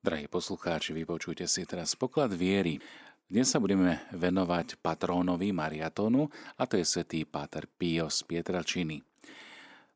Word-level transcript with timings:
Drahí 0.00 0.32
poslucháči, 0.32 0.96
vypočujte 0.96 1.44
si 1.44 1.68
teraz 1.68 1.92
poklad 1.92 2.32
viery. 2.32 2.80
Dnes 3.28 3.52
sa 3.52 3.60
budeme 3.60 4.00
venovať 4.16 4.80
patrónovi 4.80 5.52
Mariatónu 5.52 6.24
a 6.56 6.64
to 6.64 6.80
je 6.80 6.88
svätý 6.88 7.28
Páter 7.28 7.68
Pio 7.68 8.08
z 8.08 8.24
Pietračiny. 8.24 9.04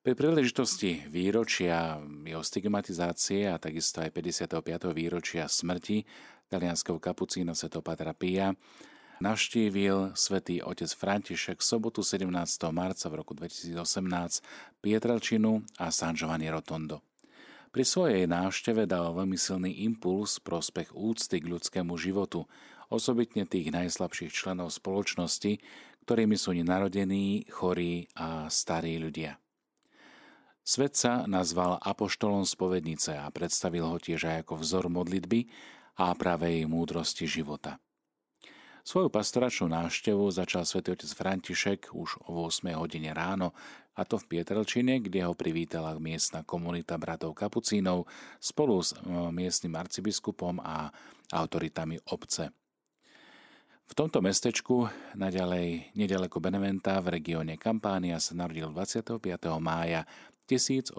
Pri 0.05 0.13
príležitosti 0.13 1.09
výročia 1.09 2.05
jeho 2.05 2.45
stigmatizácie 2.45 3.49
a 3.49 3.57
takisto 3.57 4.05
aj 4.05 4.13
55. 4.13 4.93
výročia 4.93 5.49
smrti 5.49 6.05
talianského 6.53 7.01
kapucína 7.01 7.57
Sv. 7.57 7.81
Patra 7.81 8.13
Pia 8.13 8.53
navštívil 9.25 10.13
svätý 10.21 10.61
otec 10.61 10.93
František 10.93 11.65
sobotu 11.65 12.05
17. 12.05 12.29
marca 12.77 13.09
v 13.09 13.25
roku 13.25 13.33
2018 13.33 13.73
Pietralčinu 14.85 15.65
a 15.81 15.89
San 15.89 16.13
Giovanni 16.13 16.53
Rotondo. 16.53 17.14
Pri 17.75 17.83
svojej 17.83 18.31
návšteve 18.31 18.87
dal 18.87 19.11
veľmi 19.11 19.35
silný 19.35 19.83
impuls 19.83 20.39
prospech 20.39 20.95
úcty 20.95 21.43
k 21.43 21.51
ľudskému 21.51 21.99
životu, 21.99 22.47
osobitne 22.87 23.51
tých 23.51 23.75
najslabších 23.75 24.31
členov 24.31 24.71
spoločnosti, 24.71 25.59
ktorými 26.07 26.39
sú 26.39 26.55
nenarodení, 26.55 27.51
chorí 27.51 28.07
a 28.15 28.47
starí 28.47 29.03
ľudia. 29.03 29.43
Svet 30.63 30.95
sa 30.95 31.27
nazval 31.27 31.83
apoštolom 31.83 32.47
spovednice 32.47 33.19
a 33.19 33.27
predstavil 33.35 33.91
ho 33.91 33.99
tiež 33.99 34.23
aj 34.31 34.47
ako 34.47 34.55
vzor 34.63 34.87
modlitby 34.87 35.51
a 35.99 36.15
pravej 36.15 36.71
múdrosti 36.71 37.27
života. 37.27 37.83
Svoju 38.87 39.11
pastoračnú 39.11 39.67
návštevu 39.73 40.29
začal 40.31 40.63
svätý 40.63 40.95
otec 40.95 41.11
František 41.11 41.91
už 41.91 42.23
o 42.29 42.47
8 42.47 42.71
hodine 42.77 43.11
ráno, 43.17 43.51
a 43.95 44.03
to 44.03 44.19
v 44.19 44.27
Pietrelčine, 44.27 44.99
kde 44.99 45.23
ho 45.23 45.39
privítala 45.39 45.95
miestna 46.03 46.43
komunita 46.43 46.99
bratov 46.99 47.39
kapucínov 47.39 48.11
spolu 48.43 48.83
s 48.83 48.91
e, 48.93 48.99
miestnym 49.31 49.75
arcibiskupom 49.79 50.59
a 50.59 50.91
autoritami 51.31 52.03
obce. 52.11 52.51
V 53.85 53.93
tomto 53.93 54.25
mestečku, 54.25 54.89
naďalej 55.15 55.93
nedaleko 55.93 56.41
Beneventa 56.41 56.99
v 57.05 57.21
regióne 57.21 57.61
Kampánia 57.61 58.17
sa 58.17 58.33
narodil 58.33 58.73
25. 58.73 59.21
mája 59.61 60.09
1887 60.49 60.97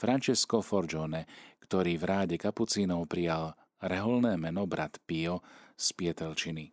Francesco 0.00 0.64
Forgione, 0.64 1.28
ktorý 1.60 2.00
v 2.00 2.04
ráde 2.04 2.36
kapucínov 2.40 3.04
prijal 3.04 3.52
reholné 3.84 4.36
meno 4.40 4.64
brat 4.64 4.96
Pio 5.04 5.44
z 5.76 5.86
Pietelčiny. 5.92 6.72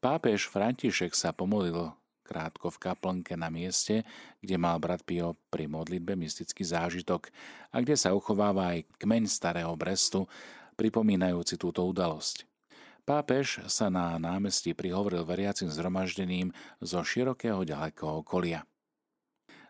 Pápež 0.00 0.48
František 0.48 1.12
sa 1.12 1.36
pomodlil 1.36 1.92
krátko 2.30 2.70
v 2.70 2.78
kaplnke 2.78 3.34
na 3.34 3.50
mieste, 3.50 4.06
kde 4.38 4.54
mal 4.54 4.78
brat 4.78 5.02
Pio 5.02 5.34
pri 5.50 5.66
modlitbe 5.66 6.14
mystický 6.14 6.62
zážitok 6.62 7.34
a 7.74 7.82
kde 7.82 7.98
sa 7.98 8.14
uchováva 8.14 8.78
aj 8.78 8.86
kmeň 9.02 9.26
starého 9.26 9.74
Brestu, 9.74 10.30
pripomínajúci 10.78 11.58
túto 11.58 11.82
udalosť. 11.82 12.46
Pápež 13.02 13.66
sa 13.66 13.90
na 13.90 14.14
námestí 14.22 14.70
prihovoril 14.70 15.26
veriacim 15.26 15.66
zhromaždením 15.66 16.54
zo 16.78 17.02
širokého 17.02 17.66
ďalekého 17.66 18.22
okolia. 18.22 18.62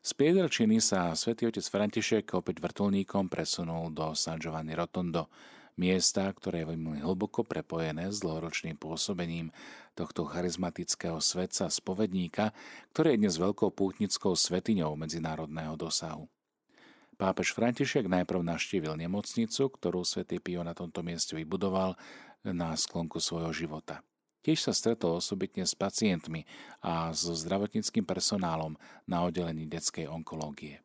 Z 0.05 0.17
Piedrčiny 0.17 0.81
sa 0.81 1.13
svätý 1.17 1.49
otec 1.49 1.65
František 1.65 2.37
opäť 2.37 2.61
vrtulníkom 2.61 3.33
presunul 3.33 3.93
do 3.93 4.13
San 4.13 4.37
Giovanni 4.37 4.77
Rotondo, 4.77 5.33
miesta, 5.79 6.27
ktoré 6.31 6.67
veľmi 6.67 7.03
hlboko 7.05 7.47
prepojené 7.47 8.11
s 8.11 8.23
dlhoročným 8.23 8.79
pôsobením 8.79 9.53
tohto 9.95 10.27
charizmatického 10.27 11.19
svetca 11.23 11.69
spovedníka, 11.71 12.57
ktorý 12.95 13.15
je 13.15 13.21
dnes 13.27 13.35
veľkou 13.37 13.71
pútnickou 13.75 14.35
svetiňou 14.35 14.97
medzinárodného 14.97 15.77
dosahu. 15.79 16.27
Pápež 17.21 17.53
František 17.53 18.09
najprv 18.09 18.41
naštívil 18.41 18.97
nemocnicu, 18.97 19.69
ktorú 19.69 20.09
svätý 20.09 20.41
Pio 20.41 20.65
na 20.65 20.73
tomto 20.73 21.05
mieste 21.05 21.37
vybudoval 21.37 21.93
na 22.41 22.73
sklonku 22.73 23.21
svojho 23.21 23.53
života. 23.53 24.01
Tiež 24.41 24.65
sa 24.65 24.73
stretol 24.73 25.21
osobitne 25.21 25.69
s 25.69 25.77
pacientmi 25.77 26.49
a 26.81 27.13
so 27.13 27.37
zdravotníckým 27.37 28.09
personálom 28.09 28.81
na 29.05 29.21
oddelení 29.29 29.69
detskej 29.69 30.09
onkológie. 30.09 30.81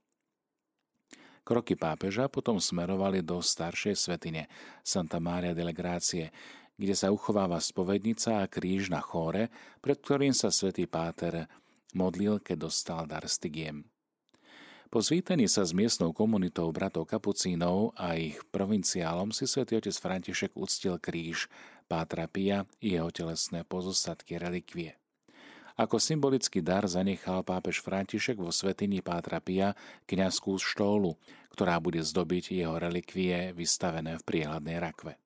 Kroky 1.46 1.78
pápeža 1.78 2.26
potom 2.26 2.58
smerovali 2.58 3.22
do 3.22 3.38
staršej 3.38 3.94
svetine 3.94 4.50
Santa 4.82 5.22
Maria 5.22 5.54
delle 5.54 5.78
Grazie, 5.78 6.34
kde 6.74 6.98
sa 6.98 7.14
uchováva 7.14 7.62
spovednica 7.62 8.42
a 8.42 8.50
kríž 8.50 8.90
na 8.90 8.98
chóre, 8.98 9.54
pred 9.78 10.02
ktorým 10.02 10.34
sa 10.34 10.50
svätý 10.50 10.90
Páter 10.90 11.46
modlil, 11.94 12.42
keď 12.42 12.66
dostal 12.66 13.06
dar 13.06 13.30
stigiem. 13.30 13.86
Po 14.90 15.06
zvítaní 15.06 15.46
sa 15.46 15.62
s 15.62 15.70
miestnou 15.70 16.18
komunitou 16.18 16.66
bratov 16.74 17.06
kapucínov 17.06 17.94
a 17.94 18.18
ich 18.18 18.42
provinciálom 18.50 19.30
si 19.30 19.46
svätý 19.46 19.78
otec 19.78 19.94
František 19.94 20.58
uctil 20.58 20.98
kríž 20.98 21.46
Pátra 21.86 22.26
Pia 22.26 22.66
i 22.82 22.98
jeho 22.98 23.14
telesné 23.14 23.62
pozostatky 23.62 24.42
relikvie. 24.42 24.98
Ako 25.76 26.00
symbolický 26.00 26.64
dar 26.64 26.88
zanechal 26.88 27.44
pápež 27.44 27.84
František 27.84 28.40
vo 28.40 28.48
svetini 28.48 29.04
Pátra 29.04 29.44
Pia 29.44 29.76
kniazskú 30.08 30.56
štólu, 30.56 31.20
ktorá 31.52 31.84
bude 31.84 32.00
zdobiť 32.00 32.56
jeho 32.56 32.80
relikvie 32.80 33.52
vystavené 33.52 34.16
v 34.16 34.24
priehľadnej 34.24 34.80
rakve. 34.80 35.20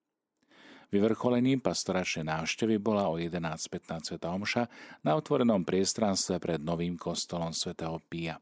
Vyvrcholením 0.89 1.61
pastoračnej 1.61 2.25
návštevy 2.25 2.81
bola 2.81 3.13
o 3.13 3.21
11.15 3.21 4.09
Sv. 4.09 4.17
Omša 4.17 4.65
na 5.05 5.13
otvorenom 5.13 5.61
priestranstve 5.61 6.41
pred 6.41 6.57
novým 6.57 6.97
kostolom 6.97 7.53
svätého 7.53 8.01
Pia, 8.09 8.41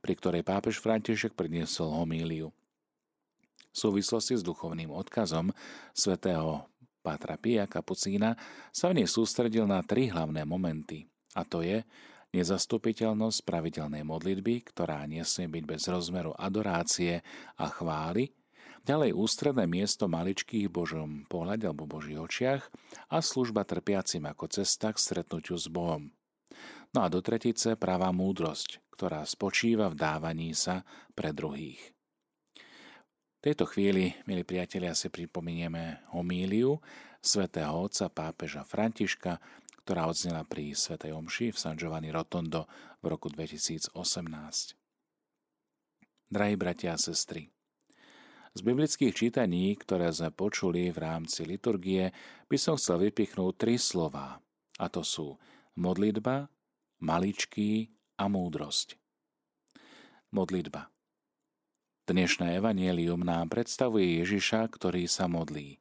pri 0.00 0.16
ktorej 0.16 0.40
pápež 0.40 0.80
František 0.80 1.36
predniesol 1.36 1.92
homíliu. 1.92 2.48
V 2.48 3.76
súvislosti 3.76 4.40
s 4.40 4.42
duchovným 4.42 4.88
odkazom 4.88 5.52
svätého 5.92 6.64
Pátra 7.04 7.36
Pia 7.36 7.68
Kapucína 7.68 8.40
sa 8.72 8.88
v 8.88 9.04
nej 9.04 9.08
sústredil 9.08 9.68
na 9.68 9.84
tri 9.84 10.08
hlavné 10.08 10.48
momenty– 10.48 11.04
a 11.36 11.44
to 11.44 11.60
je 11.60 11.84
nezastupiteľnosť 12.32 13.44
pravidelnej 13.44 14.02
modlitby, 14.02 14.72
ktorá 14.72 15.04
nesmie 15.04 15.52
byť 15.52 15.64
bez 15.68 15.82
rozmeru 15.86 16.32
adorácie 16.36 17.20
a 17.60 17.66
chvály, 17.68 18.32
ďalej 18.86 19.12
ústredné 19.12 19.68
miesto 19.68 20.08
maličkých 20.08 20.72
Božom 20.72 21.28
pohľade 21.28 21.68
alebo 21.68 21.84
Božích 21.84 22.16
očiach 22.16 22.62
a 23.12 23.20
služba 23.20 23.68
trpiacim 23.68 24.24
ako 24.24 24.48
cesta 24.62 24.94
k 24.94 24.98
stretnutiu 25.02 25.58
s 25.58 25.68
Bohom. 25.68 26.08
No 26.94 27.04
a 27.04 27.12
do 27.12 27.20
tretice 27.20 27.76
pravá 27.76 28.14
múdrosť, 28.14 28.80
ktorá 28.94 29.26
spočíva 29.28 29.92
v 29.92 29.98
dávaní 29.98 30.56
sa 30.56 30.86
pre 31.12 31.34
druhých. 31.34 31.92
V 33.36 33.40
tejto 33.52 33.68
chvíli, 33.68 34.16
milí 34.24 34.42
priatelia, 34.42 34.96
si 34.96 35.12
pripomenieme 35.12 36.08
homíliu 36.10 36.80
svätého 37.26 37.74
otca 37.74 38.06
pápeža 38.06 38.62
Františka, 38.62 39.42
ktorá 39.86 40.10
odznela 40.10 40.42
pri 40.42 40.74
Svetej 40.74 41.14
Omši 41.14 41.54
v 41.54 41.60
San 41.62 41.78
Giovanni 41.78 42.10
Rotondo 42.10 42.66
v 42.98 43.14
roku 43.14 43.30
2018. 43.30 43.94
Drahí 46.26 46.58
bratia 46.58 46.98
a 46.98 46.98
sestry, 46.98 47.54
z 48.56 48.64
biblických 48.64 49.12
čítaní, 49.12 49.76
ktoré 49.76 50.08
sme 50.08 50.32
počuli 50.32 50.88
v 50.88 50.96
rámci 50.96 51.44
liturgie, 51.44 52.08
by 52.48 52.56
som 52.56 52.80
chcel 52.80 53.04
vypichnúť 53.04 53.52
tri 53.52 53.76
slová, 53.76 54.40
a 54.80 54.86
to 54.88 55.04
sú 55.04 55.36
modlitba, 55.76 56.48
maličký 57.04 57.92
a 58.16 58.32
múdrosť. 58.32 58.96
Modlitba. 60.32 60.88
Dnešné 62.08 62.56
evanielium 62.56 63.20
nám 63.20 63.52
predstavuje 63.52 64.24
Ježiša, 64.24 64.72
ktorý 64.72 65.04
sa 65.04 65.28
modlí. 65.28 65.76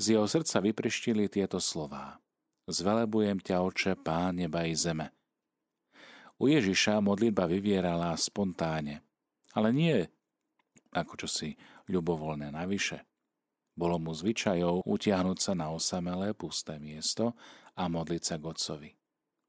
Z 0.00 0.16
jeho 0.16 0.24
srdca 0.24 0.64
vyprištili 0.64 1.28
tieto 1.28 1.60
slová. 1.60 2.21
Zvelebujem 2.70 3.42
ťa, 3.42 3.58
oče, 3.58 3.98
pán 3.98 4.38
neba 4.38 4.62
i 4.62 4.78
zeme. 4.78 5.10
U 6.38 6.46
Ježiša 6.46 7.02
modlitba 7.02 7.50
vyvierala 7.50 8.14
spontáne, 8.14 9.02
ale 9.54 9.74
nie 9.74 9.98
ako 10.92 11.26
čosi 11.26 11.58
ľubovoľné 11.90 12.52
navyše. 12.54 13.02
Bolo 13.72 13.96
mu 13.96 14.12
zvyčajou 14.12 14.84
utiahnuť 14.84 15.38
sa 15.40 15.52
na 15.56 15.72
osamelé 15.72 16.36
pusté 16.36 16.76
miesto 16.76 17.32
a 17.72 17.88
modliť 17.88 18.22
sa 18.22 18.36
k 18.36 18.44
Otcovi. 18.44 18.90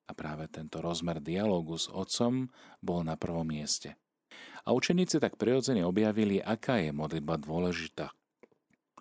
A 0.07 0.12
práve 0.15 0.48
tento 0.48 0.80
rozmer 0.80 1.19
dialogu 1.19 1.75
s 1.75 1.92
Otcom 1.92 2.48
bol 2.80 3.04
na 3.04 3.19
prvom 3.19 3.44
mieste. 3.44 4.00
A 4.63 4.71
učeníci 4.71 5.19
tak 5.19 5.36
prirodzene 5.36 5.83
objavili, 5.83 6.39
aká 6.39 6.80
je 6.80 6.95
modlitba 6.95 7.36
dôležitá 7.36 8.15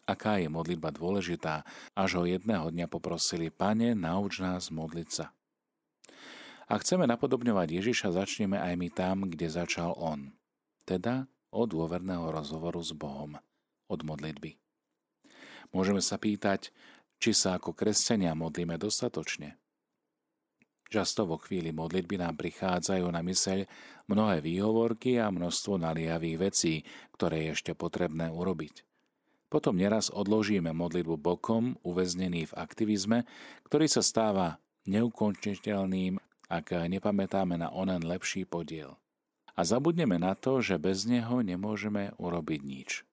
aká 0.06 0.38
je 0.42 0.48
modlitba 0.50 0.90
dôležitá, 0.90 1.62
až 1.94 2.20
ho 2.20 2.24
jedného 2.26 2.68
dňa 2.70 2.86
poprosili, 2.90 3.48
Pane, 3.48 3.94
nauč 3.94 4.42
nás 4.42 4.68
modliť 4.72 5.08
sa. 5.08 5.26
A 6.70 6.78
chceme 6.80 7.04
napodobňovať 7.04 7.82
Ježiša, 7.82 8.16
začneme 8.16 8.56
aj 8.56 8.74
my 8.80 8.88
tam, 8.88 9.16
kde 9.28 9.52
začal 9.52 9.92
On. 9.98 10.32
Teda 10.88 11.28
od 11.52 11.68
dôverného 11.68 12.32
rozhovoru 12.32 12.80
s 12.80 12.96
Bohom, 12.96 13.36
od 13.86 14.00
modlitby. 14.00 14.56
Môžeme 15.76 16.00
sa 16.00 16.16
pýtať, 16.16 16.72
či 17.20 17.30
sa 17.36 17.60
ako 17.60 17.76
kresťania 17.76 18.32
modlíme 18.32 18.80
dostatočne. 18.80 19.60
Často 20.92 21.24
vo 21.24 21.40
chvíli 21.40 21.72
modlitby 21.72 22.20
nám 22.20 22.36
prichádzajú 22.36 23.08
na 23.08 23.24
myseľ 23.24 23.64
mnohé 24.12 24.44
výhovorky 24.44 25.16
a 25.16 25.32
množstvo 25.32 25.80
naliavých 25.80 26.36
vecí, 26.36 26.84
ktoré 27.16 27.48
je 27.48 27.52
ešte 27.56 27.72
potrebné 27.72 28.28
urobiť. 28.28 28.91
Potom 29.52 29.76
neraz 29.76 30.08
odložíme 30.08 30.72
modlitbu 30.72 31.20
bokom, 31.20 31.76
uväznený 31.84 32.48
v 32.48 32.56
aktivizme, 32.56 33.28
ktorý 33.68 33.84
sa 33.84 34.00
stáva 34.00 34.56
neukončiteľným, 34.88 36.16
ak 36.48 36.88
nepamätáme 36.88 37.60
na 37.60 37.68
onen 37.68 38.00
lepší 38.00 38.48
podiel. 38.48 38.96
A 39.52 39.68
zabudneme 39.68 40.16
na 40.16 40.32
to, 40.32 40.64
že 40.64 40.80
bez 40.80 41.04
neho 41.04 41.44
nemôžeme 41.44 42.16
urobiť 42.16 42.60
nič. 42.64 43.04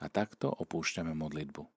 A 0.00 0.08
takto 0.08 0.48
opúšťame 0.48 1.12
modlitbu. 1.12 1.68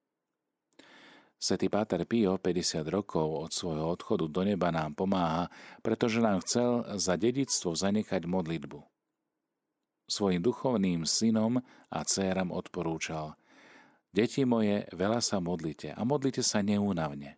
Svetý 1.35 1.67
Páter 1.67 2.07
Pio 2.07 2.39
50 2.39 2.87
rokov 2.87 3.27
od 3.27 3.51
svojho 3.51 3.91
odchodu 3.91 4.31
do 4.31 4.41
neba 4.47 4.71
nám 4.71 4.95
pomáha, 4.95 5.51
pretože 5.83 6.23
nám 6.23 6.39
chcel 6.47 6.87
za 6.95 7.19
dedictvo 7.19 7.75
zanechať 7.75 8.23
modlitbu. 8.23 8.79
Svojim 10.07 10.39
duchovným 10.39 11.03
synom 11.03 11.59
a 11.91 11.99
dcéram 12.07 12.55
odporúčal 12.55 13.35
Deti 14.15 14.47
moje, 14.47 14.87
veľa 14.95 15.19
sa 15.19 15.43
modlite 15.43 15.91
a 15.91 15.99
modlite 16.07 16.39
sa 16.39 16.63
neúnavne. 16.63 17.35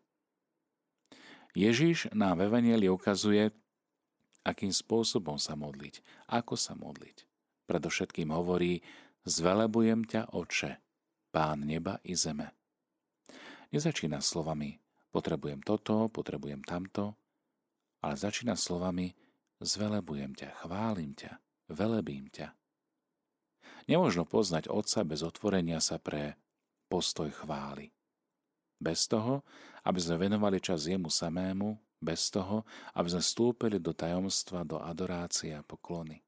Ježiš 1.57 2.13
nám 2.13 2.38
v 2.38 2.53
Evangelii 2.53 2.94
ukazuje, 2.94 3.50
akým 4.45 4.69
spôsobom 4.69 5.41
sa 5.41 5.57
modliť, 5.57 6.06
ako 6.29 6.53
sa 6.53 6.77
modliť. 6.77 7.25
Predovšetkým 7.65 8.29
hovorí, 8.29 8.85
zvelebujem 9.25 10.06
ťa, 10.06 10.38
Oče, 10.38 10.77
Pán 11.33 11.65
neba 11.65 11.97
i 12.06 12.13
zeme. 12.13 12.53
Nezačína 13.73 14.21
slovami, 14.21 14.77
potrebujem 15.09 15.65
toto, 15.65 16.06
potrebujem 16.13 16.62
tamto, 16.62 17.18
ale 18.06 18.21
začína 18.21 18.53
slovami, 18.53 19.18
zvelebujem 19.65 20.38
ťa, 20.38 20.62
chválim 20.62 21.18
ťa, 21.18 21.41
velebím 21.73 22.30
ťa. 22.30 22.53
Nemožno 23.89 24.30
poznať 24.30 24.69
Otca 24.69 25.01
bez 25.01 25.25
otvorenia 25.25 25.81
sa 25.81 25.97
pre 25.97 26.38
postoj 26.87 27.29
chvály. 27.29 27.91
Bez 28.79 29.05
toho, 29.05 29.43
aby 29.83 29.99
sme 30.01 30.27
venovali 30.27 30.63
čas 30.63 30.87
jemu 30.87 31.11
samému, 31.11 31.77
bez 31.97 32.29
toho, 32.29 32.61
aby 32.93 33.07
sme 33.09 33.23
stúpili 33.23 33.77
do 33.81 33.93
tajomstva, 33.93 34.61
do 34.61 34.77
adorácie 34.77 35.53
a 35.53 35.65
poklony. 35.65 36.21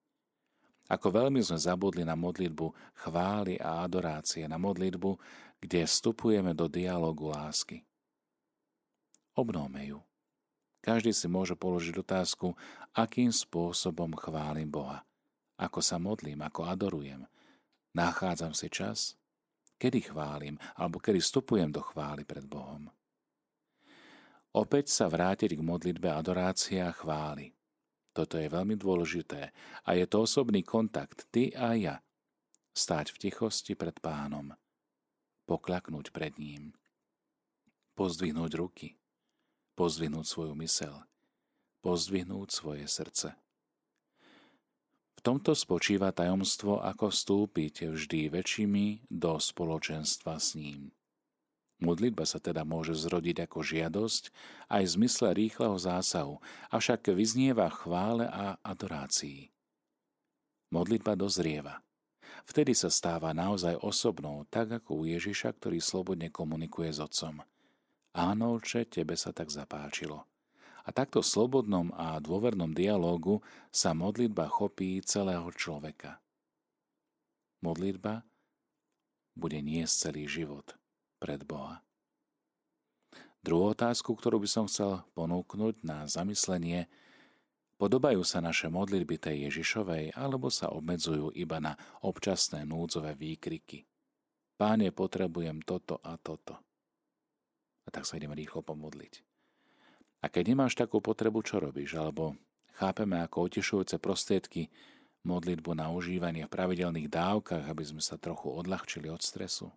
Ako 0.90 1.14
veľmi 1.14 1.38
sme 1.46 1.62
zabudli 1.62 2.02
na 2.02 2.18
modlitbu 2.18 2.98
chvály 2.98 3.62
a 3.62 3.86
adorácie, 3.86 4.50
na 4.50 4.58
modlitbu, 4.58 5.22
kde 5.62 5.86
vstupujeme 5.86 6.58
do 6.58 6.66
dialogu 6.66 7.30
lásky. 7.30 7.86
Obnovme 9.38 9.86
ju. 9.86 10.02
Každý 10.82 11.14
si 11.14 11.30
môže 11.30 11.54
položiť 11.54 12.02
otázku, 12.02 12.58
akým 12.98 13.30
spôsobom 13.30 14.18
chválim 14.18 14.66
Boha. 14.66 15.06
Ako 15.60 15.84
sa 15.84 16.00
modlím, 16.02 16.42
ako 16.42 16.66
adorujem. 16.66 17.28
Nachádzam 17.92 18.56
si 18.56 18.72
čas? 18.72 19.19
Kedy 19.80 20.12
chválim 20.12 20.60
alebo 20.76 21.00
kedy 21.00 21.24
vstupujem 21.24 21.72
do 21.72 21.80
chvály 21.80 22.28
pred 22.28 22.44
Bohom. 22.44 22.92
Opäť 24.52 24.92
sa 24.92 25.08
vrátiť 25.08 25.56
k 25.56 25.62
modlitbe 25.64 26.12
adorácia 26.12 26.90
a 26.90 26.94
chvály. 26.94 27.56
Toto 28.12 28.36
je 28.36 28.52
veľmi 28.52 28.76
dôležité 28.76 29.56
a 29.88 29.90
je 29.96 30.06
to 30.10 30.28
osobný 30.28 30.66
kontakt, 30.66 31.30
ty 31.32 31.56
a 31.56 31.78
ja. 31.78 31.96
Stáť 32.74 33.16
v 33.16 33.30
tichosti 33.30 33.74
pred 33.80 33.96
pánom. 34.04 34.52
Pokľaknúť 35.48 36.12
pred 36.12 36.36
ním. 36.36 36.74
Pozdvihnúť 37.96 38.52
ruky. 38.58 39.00
Pozdvihnúť 39.78 40.26
svoju 40.26 40.54
mysel. 40.60 41.08
Pozdvihnúť 41.80 42.50
svoje 42.52 42.86
srdce. 42.90 43.38
V 45.20 45.28
tomto 45.28 45.52
spočíva 45.52 46.16
tajomstvo, 46.16 46.80
ako 46.80 47.12
vstúpiť 47.12 47.92
vždy 47.92 48.32
väčšími 48.32 49.12
do 49.12 49.36
spoločenstva 49.36 50.40
s 50.40 50.56
ním. 50.56 50.96
Modlitba 51.84 52.24
sa 52.24 52.40
teda 52.40 52.64
môže 52.64 52.96
zrodiť 52.96 53.44
ako 53.44 53.60
žiadosť 53.60 54.32
aj 54.72 54.84
v 54.88 54.94
zmysle 54.96 55.36
rýchleho 55.36 55.76
zásahu, 55.76 56.40
avšak 56.72 57.12
vyznieva 57.12 57.68
chvále 57.68 58.32
a 58.32 58.64
adorácii. 58.64 59.52
Modlitba 60.72 61.20
dozrieva. 61.20 61.84
Vtedy 62.48 62.72
sa 62.72 62.88
stáva 62.88 63.36
naozaj 63.36 63.76
osobnou, 63.84 64.48
tak 64.48 64.72
ako 64.72 65.04
u 65.04 65.12
Ježiša, 65.20 65.52
ktorý 65.52 65.84
slobodne 65.84 66.32
komunikuje 66.32 66.96
s 66.96 67.04
Otcom. 67.04 67.44
Áno, 68.16 68.56
oče, 68.56 68.88
tebe 68.88 69.20
sa 69.20 69.36
tak 69.36 69.52
zapáčilo. 69.52 70.29
A 70.90 70.96
takto 71.06 71.22
slobodnom 71.22 71.94
a 71.94 72.18
dôvernom 72.18 72.74
dialógu 72.74 73.46
sa 73.70 73.94
modlitba 73.94 74.50
chopí 74.50 74.98
celého 75.06 75.46
človeka. 75.54 76.18
Modlitba 77.62 78.26
bude 79.38 79.62
niesť 79.62 80.10
celý 80.10 80.26
život 80.26 80.74
pred 81.22 81.46
Boha. 81.46 81.86
Druhú 83.46 83.78
otázku, 83.78 84.18
ktorú 84.18 84.42
by 84.42 84.50
som 84.50 84.66
chcel 84.66 85.06
ponúknuť 85.14 85.86
na 85.86 86.10
zamyslenie, 86.10 86.90
podobajú 87.78 88.26
sa 88.26 88.42
naše 88.42 88.74
modlitby 88.74 89.22
tej 89.22 89.46
Ježišovej 89.46 90.18
alebo 90.18 90.50
sa 90.50 90.74
obmedzujú 90.74 91.38
iba 91.38 91.62
na 91.62 91.78
občasné 92.02 92.66
núdzové 92.66 93.14
výkriky. 93.14 93.86
Páne, 94.58 94.90
potrebujem 94.90 95.62
toto 95.62 96.02
a 96.02 96.18
toto. 96.18 96.58
A 97.86 97.94
tak 97.94 98.10
sa 98.10 98.18
idem 98.18 98.34
rýchlo 98.34 98.66
pomodliť. 98.66 99.29
A 100.20 100.28
keď 100.28 100.52
nemáš 100.52 100.76
takú 100.76 101.00
potrebu, 101.00 101.40
čo 101.44 101.64
robíš? 101.64 101.96
Alebo 101.96 102.36
chápeme 102.76 103.24
ako 103.24 103.48
otešujúce 103.48 103.96
prostriedky 104.04 104.68
modlitbu 105.24 105.72
na 105.76 105.88
užívanie 105.92 106.44
v 106.48 106.54
pravidelných 106.54 107.08
dávkach, 107.08 107.68
aby 107.68 107.84
sme 107.88 108.04
sa 108.04 108.20
trochu 108.20 108.52
odľahčili 108.52 109.08
od 109.08 109.24
stresu? 109.24 109.72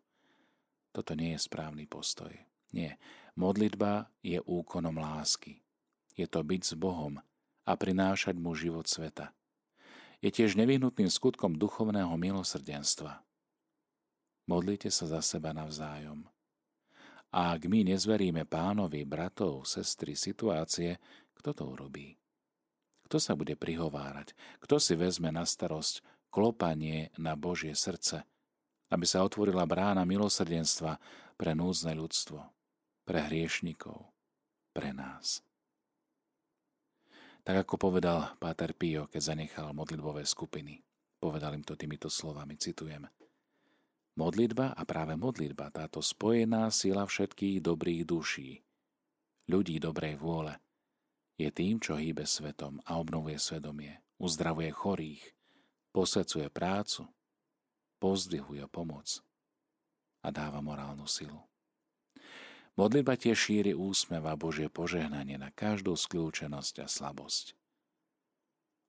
Toto 0.91 1.15
nie 1.15 1.35
je 1.35 1.41
správny 1.47 1.87
postoj. 1.87 2.35
Nie. 2.75 2.99
Modlitba 3.33 4.13
je 4.21 4.43
úkonom 4.45 4.99
lásky. 5.01 5.65
Je 6.13 6.29
to 6.29 6.45
byť 6.45 6.63
s 6.69 6.75
Bohom 6.77 7.17
a 7.65 7.73
prinášať 7.79 8.37
mu 8.37 8.53
život 8.53 8.85
sveta. 8.85 9.33
Je 10.21 10.29
tiež 10.29 10.55
nevyhnutným 10.55 11.09
skutkom 11.09 11.57
duchovného 11.57 12.13
milosrdenstva. 12.15 13.25
Modlite 14.47 14.93
sa 14.93 15.09
za 15.09 15.21
seba 15.25 15.55
navzájom. 15.57 16.29
A 17.33 17.57
ak 17.57 17.65
my 17.65 17.89
nezveríme 17.89 18.45
pánovi, 18.45 19.09
bratov, 19.09 19.65
sestry, 19.65 20.13
situácie, 20.13 21.01
kto 21.33 21.57
to 21.57 21.65
urobí? 21.65 22.13
Kto 23.09 23.17
sa 23.17 23.33
bude 23.33 23.57
prihovárať? 23.57 24.37
Kto 24.61 24.77
si 24.77 24.93
vezme 24.93 25.33
na 25.33 25.49
starosť 25.49 26.05
klopanie 26.29 27.09
na 27.17 27.33
Božie 27.33 27.73
srdce, 27.73 28.29
aby 28.93 29.09
sa 29.09 29.25
otvorila 29.25 29.65
brána 29.65 30.05
milosrdenstva 30.05 31.01
pre 31.41 31.57
núzne 31.57 31.97
ľudstvo, 31.97 32.41
pre 33.09 33.25
hriešnikov, 33.33 34.13
pre 34.77 34.93
nás? 34.93 35.41
Tak 37.43 37.65
ako 37.65 37.75
povedal 37.91 38.37
Páter 38.37 38.77
Pio, 38.77 39.09
keď 39.09 39.35
zanechal 39.35 39.73
modlitbové 39.73 40.23
skupiny. 40.29 40.85
Povedal 41.17 41.57
im 41.57 41.65
to 41.65 41.81
týmito 41.81 42.13
slovami, 42.13 42.61
citujem– 42.61 43.09
Modlitba 44.13 44.77
a 44.77 44.83
práve 44.85 45.17
modlitba, 45.17 45.73
táto 45.73 46.05
spojená 46.05 46.69
sila 46.69 47.09
všetkých 47.09 47.65
dobrých 47.65 48.05
duší, 48.05 48.61
ľudí 49.49 49.81
dobrej 49.81 50.21
vôle, 50.21 50.61
je 51.41 51.49
tým, 51.49 51.81
čo 51.81 51.97
hýbe 51.97 52.29
svetom 52.29 52.85
a 52.85 53.01
obnovuje 53.01 53.41
svedomie, 53.41 54.05
uzdravuje 54.21 54.69
chorých, 54.69 55.25
posvedcuje 55.97 56.53
prácu, 56.53 57.09
pozdvihuje 58.05 58.69
pomoc 58.69 59.25
a 60.21 60.29
dáva 60.29 60.61
morálnu 60.61 61.09
silu. 61.09 61.41
Modlitba 62.77 63.17
tiež 63.17 63.37
šíri 63.37 63.73
úsmev 63.73 64.25
a 64.29 64.37
Božie 64.37 64.69
požehnanie 64.69 65.37
na 65.37 65.53
každú 65.53 65.93
skľúčenosť 65.97 66.85
a 66.85 66.87
slabosť. 66.89 67.53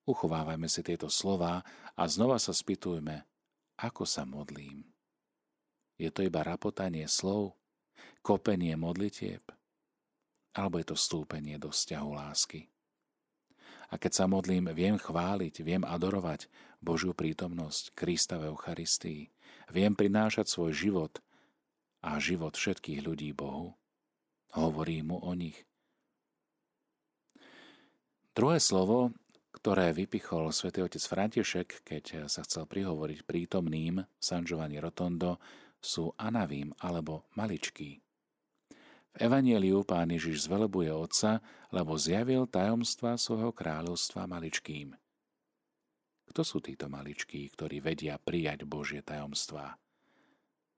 Uchovávajme 0.03 0.67
si 0.67 0.83
tieto 0.83 1.07
slova 1.07 1.63
a 1.95 2.03
znova 2.11 2.39
sa 2.39 2.51
spýtujme, 2.51 3.23
ako 3.79 4.03
sa 4.03 4.27
modlím. 4.27 4.92
Je 5.97 6.09
to 6.09 6.25
iba 6.25 6.41
rapotanie 6.41 7.05
slov, 7.05 7.55
kopenie 8.25 8.73
modlitieb, 8.79 9.43
alebo 10.53 10.81
je 10.81 10.87
to 10.89 10.97
stúpenie 10.97 11.59
do 11.61 11.69
vzťahu 11.69 12.09
lásky. 12.13 12.69
A 13.93 14.01
keď 14.01 14.11
sa 14.13 14.25
modlím, 14.25 14.73
viem 14.73 14.97
chváliť, 14.97 15.61
viem 15.61 15.85
adorovať 15.85 16.49
Božiu 16.81 17.13
prítomnosť, 17.13 17.93
Krista 17.93 18.41
v 18.41 18.49
Eucharistii, 18.49 19.29
viem 19.69 19.93
prinášať 19.93 20.49
svoj 20.49 20.73
život 20.73 21.13
a 22.01 22.17
život 22.17 22.57
všetkých 22.57 23.05
ľudí 23.05 23.31
Bohu. 23.37 23.77
Hovorí 24.57 25.05
mu 25.05 25.21
o 25.21 25.33
nich. 25.37 25.61
Druhé 28.33 28.57
slovo, 28.57 29.13
ktoré 29.53 29.93
vypichol 29.93 30.49
svätý 30.49 30.81
otec 30.81 31.05
František, 31.05 31.85
keď 31.85 32.25
sa 32.25 32.41
chcel 32.41 32.65
prihovoriť 32.65 33.29
prítomným 33.29 34.01
San 34.17 34.41
Giovanni 34.41 34.81
Rotondo, 34.81 35.37
sú 35.83 36.15
anavím 36.15 36.71
alebo 36.79 37.27
maličký. 37.35 37.99
V 39.13 39.15
Evangeliu 39.21 39.85
pán 39.85 40.09
Ježiš 40.09 40.49
zvelebuje 40.49 40.89
Otca, 40.89 41.43
lebo 41.69 41.93
zjavil 41.93 42.49
tajomstva 42.49 43.13
svojho 43.13 43.53
kráľovstva 43.53 44.25
maličkým. 44.25 44.97
Kto 46.33 46.41
sú 46.41 46.57
títo 46.63 46.89
maličkí, 46.89 47.45
ktorí 47.53 47.77
vedia 47.77 48.17
prijať 48.17 48.65
Božie 48.65 49.05
tajomstvá? 49.05 49.77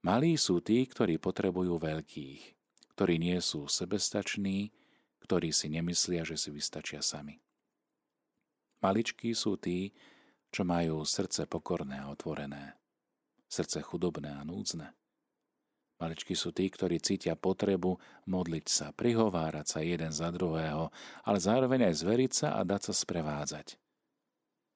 Malí 0.04 0.36
sú 0.36 0.60
tí, 0.60 0.84
ktorí 0.84 1.16
potrebujú 1.16 1.80
veľkých, 1.80 2.42
ktorí 2.92 3.16
nie 3.16 3.40
sú 3.40 3.64
sebestační, 3.64 4.68
ktorí 5.24 5.50
si 5.50 5.72
nemyslia, 5.72 6.22
že 6.28 6.36
si 6.36 6.52
vystačia 6.52 7.00
sami. 7.00 7.40
Maličkí 8.84 9.32
sú 9.32 9.56
tí, 9.56 9.96
čo 10.52 10.62
majú 10.62 11.02
srdce 11.08 11.48
pokorné 11.48 11.98
a 12.04 12.12
otvorené, 12.12 12.75
srdce 13.46 13.82
chudobné 13.82 14.34
a 14.34 14.42
núdzne. 14.42 14.92
Maličky 15.96 16.36
sú 16.36 16.52
tí, 16.52 16.68
ktorí 16.68 17.00
cítia 17.00 17.32
potrebu 17.40 17.96
modliť 18.28 18.66
sa, 18.68 18.86
prihovárať 18.92 19.66
sa 19.66 19.80
jeden 19.80 20.12
za 20.12 20.28
druhého, 20.28 20.92
ale 21.24 21.38
zároveň 21.40 21.88
aj 21.88 22.04
zveriť 22.04 22.32
sa 22.36 22.48
a 22.60 22.68
dať 22.68 22.92
sa 22.92 22.94
sprevádzať. 22.94 23.80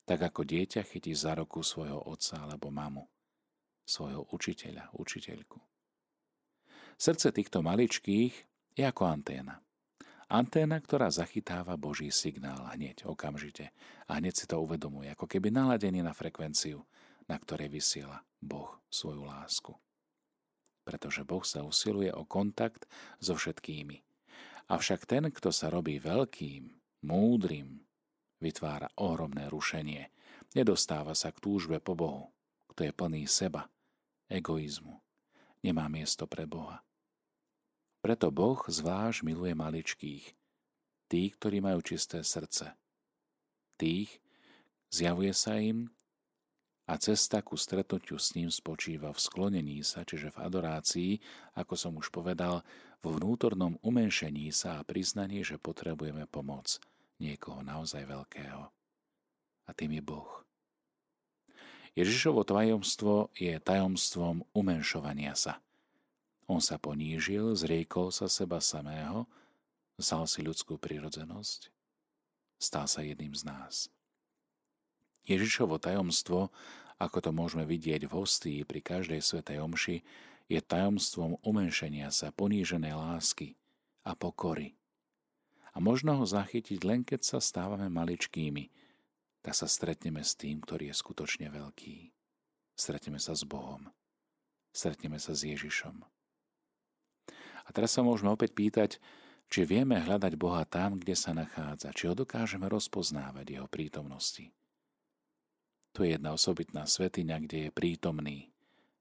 Tak 0.08 0.20
ako 0.32 0.48
dieťa 0.48 0.80
chytí 0.80 1.12
za 1.12 1.36
roku 1.36 1.60
svojho 1.60 2.00
otca 2.08 2.40
alebo 2.40 2.72
mamu, 2.72 3.04
svojho 3.84 4.32
učiteľa, 4.32 4.96
učiteľku. 4.96 5.60
Srdce 6.96 7.36
týchto 7.36 7.60
maličkých 7.60 8.32
je 8.80 8.84
ako 8.88 9.04
anténa. 9.12 9.60
Anténa, 10.30 10.80
ktorá 10.80 11.12
zachytáva 11.12 11.76
Boží 11.76 12.08
signál 12.08 12.64
hneď, 12.72 13.04
okamžite. 13.04 13.74
A 14.08 14.22
hneď 14.22 14.40
si 14.40 14.46
to 14.46 14.62
uvedomuje, 14.62 15.10
ako 15.10 15.26
keby 15.26 15.50
naladený 15.50 16.06
na 16.06 16.14
frekvenciu, 16.14 16.86
na 17.26 17.34
ktorej 17.34 17.66
vysiela 17.66 18.22
Boh 18.40 18.80
svoju 18.88 19.24
lásku. 19.24 19.72
Pretože 20.84 21.22
Boh 21.22 21.44
sa 21.44 21.62
usiluje 21.62 22.10
o 22.10 22.24
kontakt 22.24 22.88
so 23.20 23.36
všetkými. 23.36 24.02
Avšak 24.72 25.06
ten, 25.06 25.28
kto 25.28 25.52
sa 25.52 25.68
robí 25.68 26.00
veľkým, 26.00 26.72
múdrym, 27.04 27.84
vytvára 28.40 28.88
ohromné 28.96 29.46
rušenie. 29.52 30.08
Nedostáva 30.56 31.14
sa 31.14 31.30
k 31.30 31.38
túžbe 31.38 31.78
po 31.78 31.94
Bohu, 31.94 32.32
kto 32.72 32.88
je 32.88 32.92
plný 32.96 33.28
seba, 33.28 33.70
egoizmu. 34.26 34.98
Nemá 35.60 35.86
miesto 35.92 36.24
pre 36.24 36.48
Boha. 36.48 36.82
Preto 38.00 38.32
Boh 38.32 38.56
zvlášť 38.64 39.22
miluje 39.22 39.52
maličkých, 39.52 40.24
tých, 41.12 41.30
ktorí 41.36 41.60
majú 41.60 41.84
čisté 41.84 42.24
srdce. 42.24 42.72
Tých 43.76 44.08
zjavuje 44.88 45.36
sa 45.36 45.60
im 45.60 45.92
a 46.90 46.98
cesta 46.98 47.38
ku 47.38 47.54
stretnutiu 47.54 48.18
s 48.18 48.34
ním 48.34 48.50
spočíva 48.50 49.14
v 49.14 49.22
sklonení 49.22 49.86
sa, 49.86 50.02
čiže 50.02 50.34
v 50.34 50.42
adorácii, 50.42 51.12
ako 51.54 51.74
som 51.78 51.94
už 51.94 52.10
povedal, 52.10 52.66
vo 52.98 53.14
vnútornom 53.14 53.78
umenšení 53.86 54.50
sa 54.50 54.82
a 54.82 54.86
priznaní, 54.86 55.46
že 55.46 55.62
potrebujeme 55.62 56.26
pomoc 56.26 56.82
niekoho 57.22 57.62
naozaj 57.62 58.02
veľkého. 58.02 58.66
A 59.64 59.70
tým 59.70 59.94
je 59.94 60.02
Boh. 60.02 60.42
Ježišovo 61.94 62.42
tajomstvo 62.42 63.30
je 63.38 63.54
tajomstvom 63.62 64.42
umenšovania 64.50 65.38
sa– 65.38 65.58
on 66.50 66.58
sa 66.58 66.82
ponížil, 66.82 67.54
zriekol 67.54 68.10
sa 68.10 68.26
seba 68.26 68.58
samého, 68.58 69.30
vzal 69.94 70.26
si 70.26 70.42
ľudskú 70.42 70.82
prirodzenosť, 70.82 71.70
stal 72.58 72.90
sa 72.90 73.06
jedným 73.06 73.30
z 73.38 73.46
nás. 73.46 73.86
Ježišovo 75.28 75.76
tajomstvo, 75.76 76.52
ako 77.00 77.18
to 77.24 77.30
môžeme 77.32 77.64
vidieť 77.64 78.08
v 78.08 78.12
hostii 78.12 78.60
pri 78.68 78.80
každej 78.84 79.20
svetej 79.24 79.60
omši, 79.60 79.96
je 80.50 80.58
tajomstvom 80.58 81.38
umenšenia 81.46 82.10
sa 82.10 82.34
poníženej 82.34 82.92
lásky 82.92 83.54
a 84.02 84.18
pokory. 84.18 84.74
A 85.70 85.78
možno 85.78 86.18
ho 86.18 86.26
zachytiť 86.26 86.82
len 86.82 87.06
keď 87.06 87.22
sa 87.22 87.38
stávame 87.38 87.86
maličkými, 87.86 88.66
tak 89.40 89.54
sa 89.54 89.70
stretneme 89.70 90.20
s 90.20 90.34
tým, 90.34 90.58
ktorý 90.58 90.90
je 90.90 91.00
skutočne 91.00 91.46
veľký. 91.48 92.10
Stretneme 92.74 93.22
sa 93.22 93.38
s 93.38 93.46
Bohom. 93.46 93.88
Stretneme 94.74 95.22
sa 95.22 95.32
s 95.32 95.46
Ježišom. 95.46 96.02
A 97.64 97.68
teraz 97.70 97.94
sa 97.94 98.02
môžeme 98.02 98.34
opäť 98.34 98.50
pýtať, 98.52 98.90
či 99.46 99.62
vieme 99.62 99.98
hľadať 99.98 100.34
Boha 100.34 100.66
tam, 100.66 100.98
kde 100.98 101.14
sa 101.14 101.30
nachádza, 101.30 101.94
či 101.94 102.10
ho 102.10 102.14
dokážeme 102.18 102.66
rozpoznávať 102.66 103.46
jeho 103.58 103.68
prítomnosti. 103.70 104.50
Tu 105.90 106.06
je 106.06 106.14
jedna 106.14 106.30
osobitná 106.34 106.86
svetiňa, 106.86 107.36
kde 107.46 107.58
je 107.66 107.70
prítomný, 107.74 108.38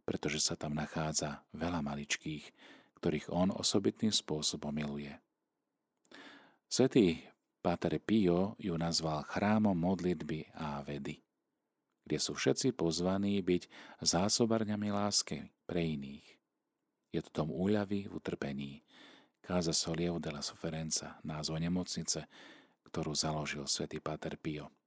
pretože 0.10 0.42
sa 0.42 0.58
tam 0.58 0.74
nachádza 0.74 1.46
veľa 1.54 1.86
maličkých, 1.86 2.50
ktorých 2.98 3.30
on 3.30 3.54
osobitným 3.54 4.12
spôsobom 4.12 4.74
miluje. 4.74 5.14
Svetý 6.66 7.26
Páter 7.60 8.00
Pio 8.00 8.56
ju 8.56 8.74
nazval 8.80 9.28
chrámom 9.28 9.76
modlitby 9.76 10.56
a 10.56 10.80
vedy, 10.80 11.20
kde 12.08 12.18
sú 12.18 12.34
všetci 12.34 12.72
pozvaní 12.72 13.38
byť 13.44 13.68
zásobarňami 14.00 14.88
lásky 14.90 15.52
pre 15.68 15.84
iných. 15.84 16.26
Je 17.12 17.20
to 17.26 17.30
tom 17.30 17.50
úľavy 17.50 18.08
v 18.08 18.14
utrpení. 18.16 18.74
Káza 19.42 19.74
Soliev 19.74 20.22
de 20.22 20.30
la 20.30 20.46
Sofferenza, 20.46 21.18
názov 21.26 21.58
nemocnice, 21.58 22.30
ktorú 22.86 23.18
založil 23.18 23.66
svätý 23.66 23.98
Páter 23.98 24.38
Pio. 24.38 24.79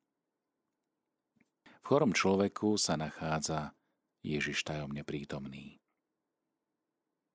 V 1.83 1.85
chorom 1.91 2.15
človeku 2.15 2.79
sa 2.79 2.95
nachádza 2.95 3.75
Ježiš 4.23 4.63
tajomne 4.63 5.03
prítomný. 5.03 5.83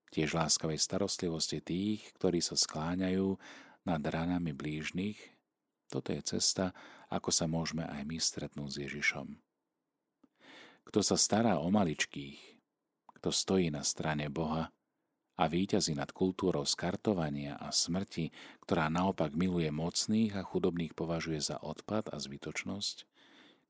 Tiež 0.08 0.32
láskavej 0.32 0.80
starostlivosti 0.80 1.60
tých, 1.60 2.00
ktorí 2.16 2.40
sa 2.40 2.56
skláňajú 2.56 3.36
nad 3.84 4.00
ranami 4.00 4.56
blížnych, 4.56 5.20
toto 5.92 6.16
je 6.16 6.20
cesta, 6.24 6.72
ako 7.12 7.28
sa 7.28 7.44
môžeme 7.44 7.84
aj 7.84 8.08
my 8.08 8.16
stretnúť 8.16 8.70
s 8.72 8.80
Ježišom. 8.88 9.28
Kto 10.88 11.00
sa 11.04 11.20
stará 11.20 11.60
o 11.60 11.68
maličkých, 11.68 12.40
kto 13.20 13.28
stojí 13.28 13.68
na 13.68 13.84
strane 13.84 14.32
Boha, 14.32 14.72
a 15.38 15.46
víťazí 15.46 15.94
nad 15.94 16.10
kultúrou 16.10 16.66
skartovania 16.66 17.54
a 17.62 17.70
smrti, 17.70 18.34
ktorá 18.66 18.90
naopak 18.90 19.38
miluje 19.38 19.70
mocných 19.70 20.34
a 20.34 20.42
chudobných 20.42 20.98
považuje 20.98 21.38
za 21.38 21.62
odpad 21.62 22.10
a 22.10 22.18
zbytočnosť, 22.18 23.06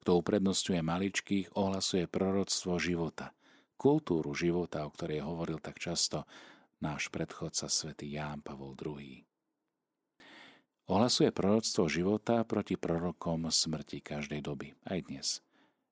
kto 0.03 0.19
uprednostňuje 0.23 0.81
maličkých, 0.83 1.47
ohlasuje 1.55 2.11
proroctvo 2.11 2.79
života, 2.79 3.35
kultúru 3.79 4.35
života, 4.35 4.83
o 4.87 4.91
ktorej 4.91 5.23
hovoril 5.23 5.63
tak 5.63 5.79
často 5.79 6.27
náš 6.83 7.11
predchodca 7.11 7.71
svätý 7.71 8.11
Ján 8.11 8.43
Pavol 8.43 8.75
II. 8.79 9.23
Ohlasuje 10.89 11.29
proroctvo 11.31 11.85
života 11.87 12.43
proti 12.49 12.81
prorokom 12.81 13.53
smrti 13.53 14.01
každej 14.01 14.41
doby, 14.41 14.73
aj 14.89 14.99
dnes, 15.05 15.27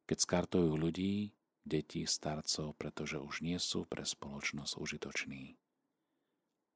keď 0.08 0.18
skartujú 0.24 0.72
ľudí, 0.72 1.36
deti, 1.66 2.06
starcov, 2.06 2.78
pretože 2.78 3.18
už 3.18 3.42
nie 3.42 3.58
sú 3.58 3.84
pre 3.84 4.06
spoločnosť 4.06 4.72
užitoční. 4.78 5.58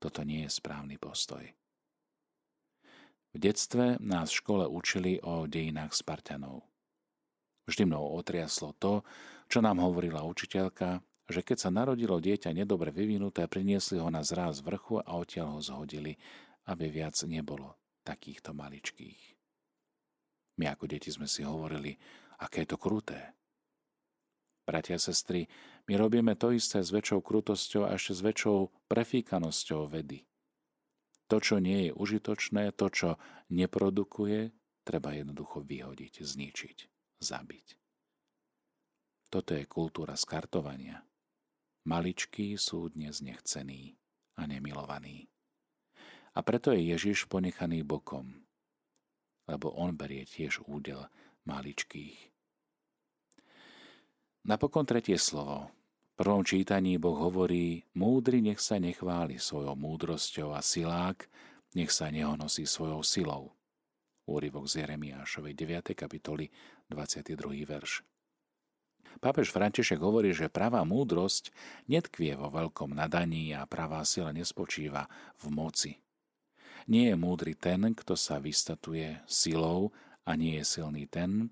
Toto 0.02 0.26
nie 0.26 0.44
je 0.44 0.50
správny 0.50 0.98
postoj. 0.98 1.44
V 3.30 3.36
detstve 3.38 3.94
nás 4.02 4.34
v 4.34 4.38
škole 4.42 4.64
učili 4.66 5.22
o 5.22 5.46
dejinách 5.46 5.94
Spartanov. 5.94 6.69
Vždy 7.68 7.88
mnou 7.88 8.16
otriaslo 8.16 8.76
to, 8.78 9.02
čo 9.50 9.60
nám 9.60 9.82
hovorila 9.82 10.24
učiteľka, 10.24 11.02
že 11.30 11.40
keď 11.46 11.56
sa 11.58 11.70
narodilo 11.70 12.18
dieťa 12.18 12.50
nedobre 12.54 12.90
vyvinuté, 12.90 13.46
priniesli 13.46 14.02
ho 14.02 14.10
na 14.10 14.22
zráz 14.22 14.62
vrchu 14.62 14.98
a 15.02 15.14
odtiaľ 15.18 15.58
ho 15.58 15.60
zhodili, 15.62 16.18
aby 16.66 16.90
viac 16.90 17.14
nebolo 17.26 17.78
takýchto 18.02 18.50
maličkých. 18.56 19.38
My 20.58 20.74
ako 20.74 20.90
deti 20.90 21.08
sme 21.08 21.30
si 21.30 21.46
hovorili, 21.46 21.94
aké 22.42 22.66
je 22.66 22.74
to 22.74 22.78
kruté, 22.78 23.40
Bratia 24.70 24.94
a 24.94 25.02
sestry, 25.02 25.50
my 25.90 25.98
robíme 25.98 26.38
to 26.38 26.54
isté 26.54 26.78
s 26.78 26.94
väčšou 26.94 27.26
krutosťou 27.26 27.90
a 27.90 27.98
ešte 27.98 28.14
s 28.14 28.20
väčšou 28.22 28.58
prefíkanosťou 28.86 29.90
vedy. 29.90 30.22
To, 31.26 31.42
čo 31.42 31.58
nie 31.58 31.90
je 31.90 31.92
užitočné, 31.98 32.70
to, 32.78 32.86
čo 32.86 33.08
neprodukuje, 33.50 34.54
treba 34.86 35.10
jednoducho 35.10 35.66
vyhodiť, 35.66 36.22
zničiť, 36.22 36.76
zabiť. 37.20 37.76
Toto 39.30 39.54
je 39.54 39.62
kultúra 39.68 40.18
skartovania. 40.18 41.06
Maličkí 41.86 42.58
sú 42.58 42.90
dnes 42.90 43.22
nechcení 43.22 43.94
a 44.36 44.48
nemilovaní. 44.48 45.30
A 46.34 46.42
preto 46.42 46.74
je 46.74 46.82
Ježiš 46.90 47.30
ponechaný 47.30 47.86
bokom, 47.86 48.42
lebo 49.46 49.70
on 49.76 49.94
berie 49.94 50.26
tiež 50.26 50.66
údel 50.66 51.06
maličkých. 51.46 52.30
Napokon 54.46 54.88
tretie 54.88 55.20
slovo. 55.20 55.68
V 56.16 56.26
prvom 56.26 56.44
čítaní 56.44 57.00
Boh 57.00 57.16
hovorí, 57.16 57.84
múdry 57.96 58.44
nech 58.44 58.60
sa 58.60 58.76
nechváli 58.76 59.40
svojou 59.40 59.72
múdrosťou 59.76 60.52
a 60.52 60.60
silák 60.60 61.28
nech 61.74 61.92
sa 61.94 62.10
nehonosí 62.10 62.66
svojou 62.66 63.00
silou. 63.06 63.54
Úryvok 64.30 64.70
z 64.70 64.86
Jeremiášovej 64.86 65.58
9. 65.58 65.90
kapitoly 65.98 66.54
22. 66.86 67.34
verš. 67.66 68.06
Pápež 69.18 69.50
František 69.50 69.98
hovorí, 69.98 70.30
že 70.30 70.46
pravá 70.46 70.86
múdrosť 70.86 71.50
netkvie 71.90 72.38
vo 72.38 72.46
veľkom 72.46 72.94
nadaní 72.94 73.50
a 73.50 73.66
pravá 73.66 74.06
sila 74.06 74.30
nespočíva 74.30 75.10
v 75.42 75.50
moci. 75.50 75.92
Nie 76.86 77.10
je 77.12 77.16
múdry 77.18 77.58
ten, 77.58 77.90
kto 77.90 78.14
sa 78.14 78.38
vystatuje 78.38 79.18
silou 79.26 79.90
a 80.22 80.38
nie 80.38 80.62
je 80.62 80.78
silný 80.78 81.10
ten, 81.10 81.50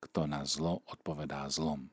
kto 0.00 0.24
na 0.24 0.48
zlo 0.48 0.80
odpovedá 0.88 1.44
zlom. 1.52 1.92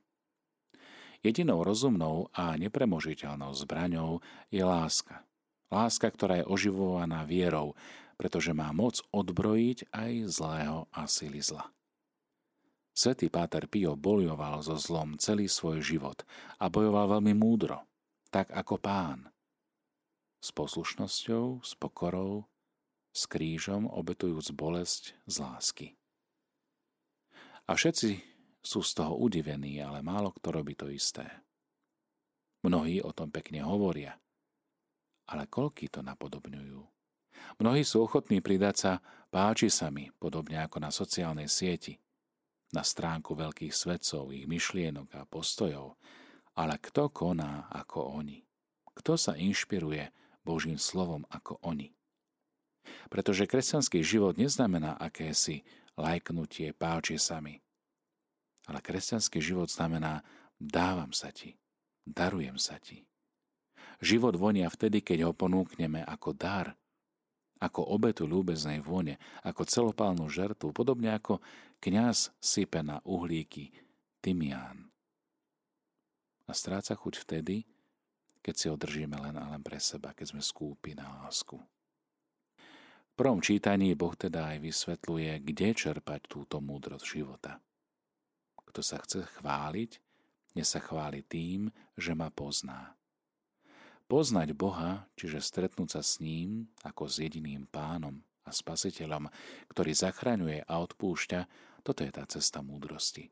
Jedinou 1.28 1.60
rozumnou 1.60 2.32
a 2.32 2.56
nepremožiteľnou 2.56 3.52
zbraňou 3.52 4.24
je 4.48 4.64
láska. 4.64 5.28
Láska, 5.68 6.08
ktorá 6.08 6.40
je 6.40 6.48
oživovaná 6.48 7.28
vierou, 7.28 7.76
pretože 8.22 8.54
má 8.54 8.70
moc 8.70 9.02
odbrojiť 9.10 9.90
aj 9.90 10.12
zlého 10.30 10.86
a 10.94 11.10
sily 11.10 11.42
zla. 11.42 11.74
Svetý 12.94 13.34
Páter 13.34 13.66
Pio 13.66 13.98
bojoval 13.98 14.62
so 14.62 14.78
zlom 14.78 15.18
celý 15.18 15.50
svoj 15.50 15.82
život 15.82 16.22
a 16.62 16.70
bojoval 16.70 17.18
veľmi 17.18 17.34
múdro, 17.34 17.82
tak 18.30 18.54
ako 18.54 18.78
pán. 18.78 19.34
S 20.38 20.54
poslušnosťou, 20.54 21.66
s 21.66 21.74
pokorou, 21.74 22.46
s 23.10 23.26
krížom 23.26 23.90
obetujúc 23.90 24.54
bolesť 24.54 25.18
z 25.26 25.36
lásky. 25.42 25.88
A 27.66 27.74
všetci 27.74 28.22
sú 28.62 28.86
z 28.86 28.92
toho 29.02 29.18
udivení, 29.18 29.82
ale 29.82 30.06
málo 30.06 30.30
kto 30.30 30.62
robí 30.62 30.78
to 30.78 30.94
isté. 30.94 31.26
Mnohí 32.62 33.02
o 33.02 33.10
tom 33.18 33.34
pekne 33.34 33.66
hovoria, 33.66 34.14
ale 35.26 35.50
koľky 35.50 35.90
to 35.90 36.06
napodobňujú. 36.06 37.01
Mnohí 37.62 37.86
sú 37.86 38.06
ochotní 38.06 38.42
pridať 38.42 38.76
sa, 38.76 38.92
páči 39.30 39.70
sa 39.70 39.94
mi, 39.94 40.10
podobne 40.18 40.60
ako 40.62 40.78
na 40.82 40.90
sociálnej 40.90 41.48
sieti, 41.48 42.02
na 42.72 42.82
stránku 42.82 43.36
veľkých 43.36 43.76
svedcov, 43.76 44.32
ich 44.32 44.48
myšlienok 44.48 45.08
a 45.20 45.28
postojov, 45.28 46.00
ale 46.56 46.80
kto 46.80 47.12
koná 47.12 47.68
ako 47.72 48.20
oni? 48.20 48.44
Kto 48.92 49.16
sa 49.16 49.36
inšpiruje 49.36 50.12
Božím 50.44 50.80
slovom 50.80 51.24
ako 51.32 51.60
oni? 51.64 51.96
Pretože 53.08 53.48
kresťanský 53.48 54.02
život 54.02 54.36
neznamená 54.36 54.98
akési 54.98 55.64
lajknutie, 55.96 56.74
páči 56.74 57.20
sa 57.22 57.40
mi. 57.40 57.60
Ale 58.68 58.80
kresťanský 58.80 59.40
život 59.42 59.70
znamená 59.70 60.26
dávam 60.58 61.14
sa 61.14 61.30
ti, 61.30 61.58
darujem 62.08 62.58
sa 62.58 62.78
ti. 62.82 63.06
Život 64.02 64.34
vonia 64.34 64.66
vtedy, 64.66 65.06
keď 65.06 65.30
ho 65.30 65.34
ponúkneme 65.34 66.02
ako 66.02 66.34
dar, 66.34 66.74
ako 67.62 67.94
obetu 67.94 68.26
ľúbeznej 68.26 68.82
vône, 68.82 69.22
ako 69.46 69.70
celopálnu 69.70 70.26
žertu, 70.28 70.74
podobne 70.74 71.14
ako 71.14 71.38
kňaz 71.78 72.34
sype 72.42 72.82
na 72.82 72.98
uhlíky 73.06 73.70
tymián. 74.20 74.90
A 76.50 76.58
stráca 76.58 76.98
chuť 76.98 77.22
vtedy, 77.22 77.64
keď 78.42 78.56
si 78.58 78.66
ho 78.68 78.76
držíme 78.76 79.16
len 79.22 79.38
a 79.38 79.54
len 79.54 79.62
pre 79.62 79.78
seba, 79.78 80.18
keď 80.18 80.34
sme 80.36 80.42
skúpi 80.42 80.98
na 80.98 81.06
lásku. 81.22 81.62
V 83.12 83.14
prvom 83.14 83.38
čítaní 83.38 83.94
Boh 83.94 84.18
teda 84.18 84.58
aj 84.58 84.66
vysvetľuje, 84.66 85.46
kde 85.46 85.68
čerpať 85.78 86.26
túto 86.26 86.58
múdrosť 86.58 87.06
života. 87.06 87.62
Kto 88.66 88.82
sa 88.82 88.98
chce 89.04 89.28
chváliť, 89.38 89.92
ne 90.58 90.64
sa 90.66 90.82
chváli 90.82 91.22
tým, 91.22 91.70
že 91.94 92.18
ma 92.18 92.34
pozná. 92.34 92.98
Poznať 94.12 94.52
Boha, 94.52 95.08
čiže 95.16 95.40
stretnúť 95.40 95.96
sa 95.96 96.02
s 96.04 96.20
ním 96.20 96.68
ako 96.84 97.08
s 97.08 97.24
jediným 97.24 97.64
pánom 97.64 98.20
a 98.44 98.52
spasiteľom, 98.52 99.32
ktorý 99.72 99.96
zachraňuje 99.96 100.68
a 100.68 100.74
odpúšťa, 100.84 101.40
toto 101.80 102.04
je 102.04 102.12
tá 102.12 102.28
cesta 102.28 102.60
múdrosti. 102.60 103.32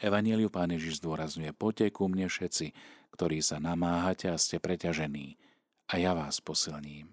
Evangeliu 0.00 0.48
pán 0.48 0.72
Ježiš 0.72 1.04
zdôrazňuje, 1.04 1.52
poďte 1.52 2.00
ku 2.00 2.08
mne 2.08 2.32
všetci, 2.32 2.72
ktorí 3.12 3.44
sa 3.44 3.60
namáhate 3.60 4.32
a 4.32 4.40
ste 4.40 4.56
preťažení, 4.56 5.36
a 5.92 6.00
ja 6.00 6.16
vás 6.16 6.40
posilním. 6.40 7.12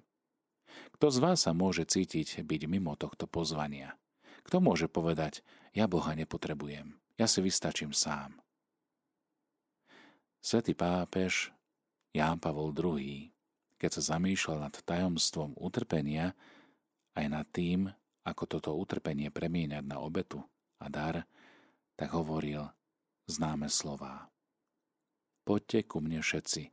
Kto 0.96 1.12
z 1.12 1.18
vás 1.20 1.44
sa 1.44 1.52
môže 1.52 1.84
cítiť 1.84 2.40
byť 2.40 2.62
mimo 2.72 2.96
tohto 2.96 3.28
pozvania? 3.28 4.00
Kto 4.48 4.64
môže 4.64 4.88
povedať, 4.88 5.44
ja 5.76 5.92
Boha 5.92 6.16
nepotrebujem, 6.16 6.96
ja 7.20 7.28
si 7.28 7.44
vystačím 7.44 7.92
sám? 7.92 8.40
Svetý 10.44 10.76
pápež 10.76 11.53
Ján 12.14 12.38
Pavol 12.38 12.72
II, 12.78 13.34
keď 13.82 13.90
sa 14.00 14.16
zamýšľal 14.16 14.70
nad 14.70 14.76
tajomstvom 14.78 15.58
utrpenia, 15.58 16.38
aj 17.18 17.26
nad 17.26 17.46
tým, 17.50 17.90
ako 18.24 18.44
toto 18.46 18.72
utrpenie 18.78 19.34
premieňať 19.34 19.84
na 19.84 19.98
obetu 20.00 20.46
a 20.78 20.88
dar, 20.94 21.26
tak 21.98 22.14
hovoril 22.14 22.70
známe 23.26 23.68
slová. 23.68 24.30
Poďte 25.44 25.90
ku 25.90 26.00
mne 26.00 26.24
všetci, 26.24 26.72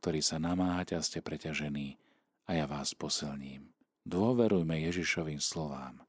ktorí 0.00 0.24
sa 0.24 0.42
namáhate 0.42 0.98
a 0.98 1.04
ste 1.04 1.22
preťažení, 1.22 2.00
a 2.48 2.56
ja 2.56 2.64
vás 2.64 2.96
posilním. 2.96 3.68
Dôverujme 4.08 4.72
Ježišovým 4.88 5.36
slovám. 5.36 6.00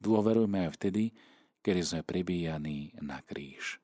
Dôverujme 0.00 0.64
aj 0.64 0.80
vtedy, 0.80 1.12
kedy 1.60 1.80
sme 1.84 2.00
pribíjaní 2.00 2.96
na 3.04 3.20
kríž. 3.20 3.83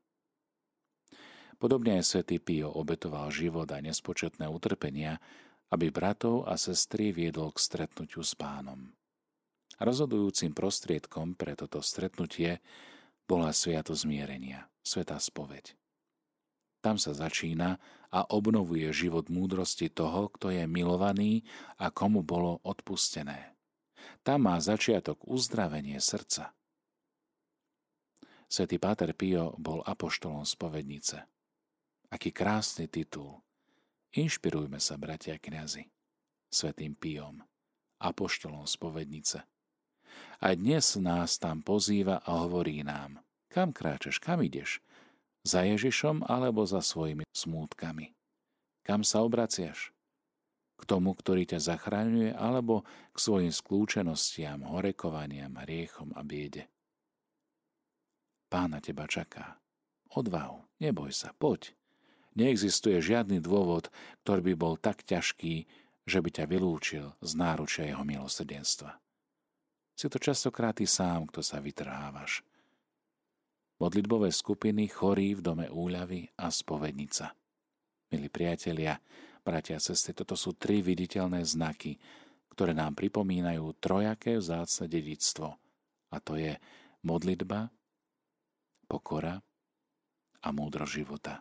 Podobne 1.61 2.01
aj 2.01 2.17
svätý 2.17 2.41
Pio 2.41 2.73
obetoval 2.73 3.29
život 3.29 3.69
a 3.69 3.85
nespočetné 3.85 4.49
utrpenia, 4.49 5.21
aby 5.69 5.93
bratov 5.93 6.49
a 6.49 6.57
sestry 6.57 7.13
viedol 7.13 7.53
k 7.53 7.61
stretnutiu 7.61 8.25
s 8.25 8.33
pánom. 8.33 8.97
Rozhodujúcim 9.77 10.57
prostriedkom 10.57 11.37
pre 11.37 11.53
toto 11.53 11.85
stretnutie 11.85 12.65
bola 13.29 13.53
sviato 13.53 13.93
zmierenia, 13.93 14.73
svetá 14.81 15.21
spoveď. 15.21 15.77
Tam 16.81 16.97
sa 16.97 17.13
začína 17.13 17.77
a 18.09 18.25
obnovuje 18.33 18.89
život 18.97 19.29
múdrosti 19.29 19.93
toho, 19.93 20.33
kto 20.33 20.49
je 20.49 20.65
milovaný 20.65 21.45
a 21.77 21.93
komu 21.93 22.25
bolo 22.25 22.65
odpustené. 22.65 23.53
Tam 24.25 24.49
má 24.49 24.57
začiatok 24.65 25.21
uzdravenie 25.29 26.01
srdca. 26.01 26.57
Svetý 28.49 28.81
Páter 28.81 29.13
Pio 29.13 29.53
bol 29.61 29.85
apoštolom 29.85 30.49
spovednice. 30.49 31.29
Aký 32.11 32.35
krásny 32.35 32.91
titul. 32.91 33.39
Inšpirujme 34.19 34.83
sa, 34.83 34.99
bratia 34.99 35.39
kňazi, 35.39 35.87
svetým 36.51 36.99
Pijom, 36.99 37.47
apoštolom 38.03 38.67
spovednice. 38.67 39.47
A 40.43 40.47
dnes 40.59 40.99
nás 40.99 41.39
tam 41.39 41.63
pozýva 41.63 42.19
a 42.27 42.43
hovorí 42.43 42.83
nám, 42.83 43.23
kam 43.47 43.71
kráčeš, 43.71 44.19
kam 44.19 44.43
ideš, 44.43 44.83
za 45.47 45.63
Ježišom 45.63 46.27
alebo 46.27 46.67
za 46.67 46.83
svojimi 46.83 47.23
smútkami. 47.31 48.11
Kam 48.83 49.07
sa 49.07 49.23
obraciaš? 49.23 49.95
K 50.81 50.83
tomu, 50.89 51.15
ktorý 51.15 51.47
ťa 51.47 51.63
zachraňuje, 51.63 52.35
alebo 52.35 52.89
k 53.15 53.17
svojim 53.21 53.53
skľúčenostiam, 53.55 54.67
horekovaniam, 54.67 55.61
hriechom 55.63 56.11
a 56.17 56.27
biede. 56.27 56.67
Pána 58.51 58.83
teba 58.83 59.07
čaká. 59.07 59.63
Odvahu, 60.11 60.65
neboj 60.83 61.15
sa, 61.15 61.31
poď. 61.37 61.77
Neexistuje 62.39 63.03
žiadny 63.03 63.43
dôvod, 63.43 63.91
ktorý 64.23 64.53
by 64.53 64.55
bol 64.55 64.75
tak 64.79 65.03
ťažký, 65.03 65.67
že 66.07 66.19
by 66.23 66.31
ťa 66.31 66.45
vylúčil 66.47 67.07
z 67.19 67.31
náručia 67.35 67.91
jeho 67.91 68.07
milosrdenstva. 68.07 68.99
Si 69.99 70.09
to 70.09 70.17
častokrát 70.17 70.79
ty 70.79 70.89
sám, 70.89 71.29
kto 71.29 71.45
sa 71.45 71.61
vytrhávaš. 71.61 72.41
Modlitbové 73.81 74.33
skupiny 74.33 74.89
chorí 74.89 75.37
v 75.37 75.45
dome 75.45 75.67
úľavy 75.69 76.29
a 76.41 76.53
spovednica. 76.53 77.33
Milí 78.13 78.29
priatelia, 78.29 78.97
bratia 79.45 79.77
a 79.77 79.85
sestry, 79.85 80.13
toto 80.13 80.37
sú 80.37 80.57
tri 80.57 80.85
viditeľné 80.85 81.45
znaky, 81.45 81.97
ktoré 82.53 82.77
nám 82.77 82.97
pripomínajú 82.97 83.77
trojaké 83.81 84.37
vzácne 84.37 84.85
dedictvo. 84.85 85.57
A 86.13 86.17
to 86.21 86.37
je 86.37 86.61
modlitba, 87.07 87.73
pokora 88.85 89.41
a 90.45 90.49
múdro 90.53 90.85
života. 90.85 91.41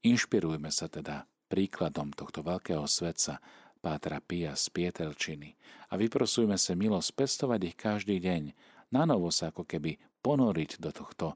Inšpirujme 0.00 0.72
sa 0.72 0.88
teda 0.88 1.28
príkladom 1.52 2.16
tohto 2.16 2.40
veľkého 2.40 2.88
svetca, 2.88 3.42
Pátra 3.80 4.20
Pia 4.20 4.52
z 4.52 4.68
Pietelčiny 4.76 5.56
a 5.88 5.96
vyprosujme 5.96 6.60
sa 6.60 6.76
milosť 6.76 7.16
pestovať 7.16 7.60
ich 7.64 7.76
každý 7.80 8.20
deň, 8.20 8.52
na 8.92 9.08
novo 9.08 9.32
sa 9.32 9.48
ako 9.48 9.64
keby 9.64 9.96
ponoriť 10.20 10.76
do 10.76 10.92
tohto 10.92 11.32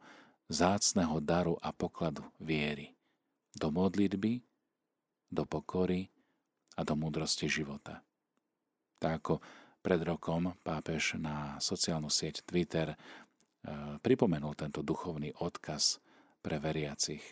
zácného 0.52 1.24
daru 1.24 1.56
a 1.64 1.72
pokladu 1.72 2.20
viery, 2.36 2.92
do 3.56 3.72
modlitby, 3.72 4.44
do 5.32 5.48
pokory 5.48 6.12
a 6.76 6.84
do 6.84 6.92
múdrosti 6.92 7.48
života. 7.48 8.04
Tak 9.00 9.12
ako 9.24 9.34
pred 9.80 10.00
rokom 10.04 10.52
pápež 10.60 11.16
na 11.16 11.56
sociálnu 11.64 12.12
sieť 12.12 12.44
Twitter 12.44 12.92
e, 12.92 12.96
pripomenul 14.04 14.52
tento 14.52 14.84
duchovný 14.84 15.32
odkaz 15.40 15.96
pre 16.44 16.60
veriacich 16.60 17.24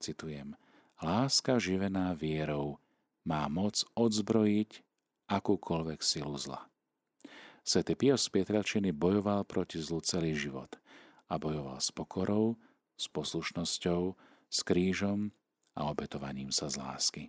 citujem, 0.00 0.56
láska 1.02 1.58
živená 1.58 2.14
vierou 2.14 2.78
má 3.24 3.48
moc 3.48 3.82
odzbrojiť 3.96 4.84
akúkoľvek 5.28 6.00
silu 6.04 6.36
zla. 6.36 6.68
Svetý 7.64 7.96
Pios 7.96 8.28
z 8.28 8.28
Pietrelčiny 8.28 8.92
bojoval 8.92 9.48
proti 9.48 9.80
zlu 9.80 10.04
celý 10.04 10.36
život 10.36 10.76
a 11.32 11.40
bojoval 11.40 11.80
s 11.80 11.88
pokorou, 11.88 12.60
s 13.00 13.08
poslušnosťou, 13.08 14.12
s 14.52 14.58
krížom 14.60 15.32
a 15.72 15.88
obetovaním 15.88 16.52
sa 16.52 16.68
z 16.68 16.76
lásky. 16.76 17.24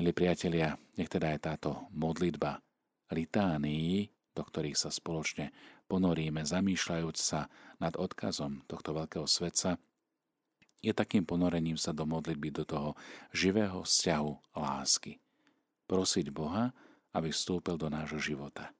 Milí 0.00 0.16
priatelia, 0.16 0.80
nech 0.96 1.12
teda 1.12 1.36
je 1.36 1.44
táto 1.44 1.70
modlitba 1.92 2.64
litánií, 3.12 4.08
do 4.32 4.42
ktorých 4.46 4.78
sa 4.78 4.88
spoločne 4.88 5.52
ponoríme, 5.90 6.40
zamýšľajúc 6.46 7.16
sa 7.20 7.52
nad 7.82 7.98
odkazom 8.00 8.64
tohto 8.64 8.96
veľkého 8.96 9.28
svetca, 9.28 9.76
je 10.80 10.92
takým 10.96 11.28
ponorením 11.28 11.76
sa 11.76 11.92
do 11.92 12.08
modlitby, 12.08 12.48
do 12.52 12.64
toho 12.64 12.90
živého 13.36 13.84
vzťahu 13.84 14.56
lásky. 14.56 15.20
Prosiť 15.84 16.32
Boha, 16.32 16.72
aby 17.12 17.28
vstúpil 17.28 17.76
do 17.76 17.92
nášho 17.92 18.18
života. 18.20 18.72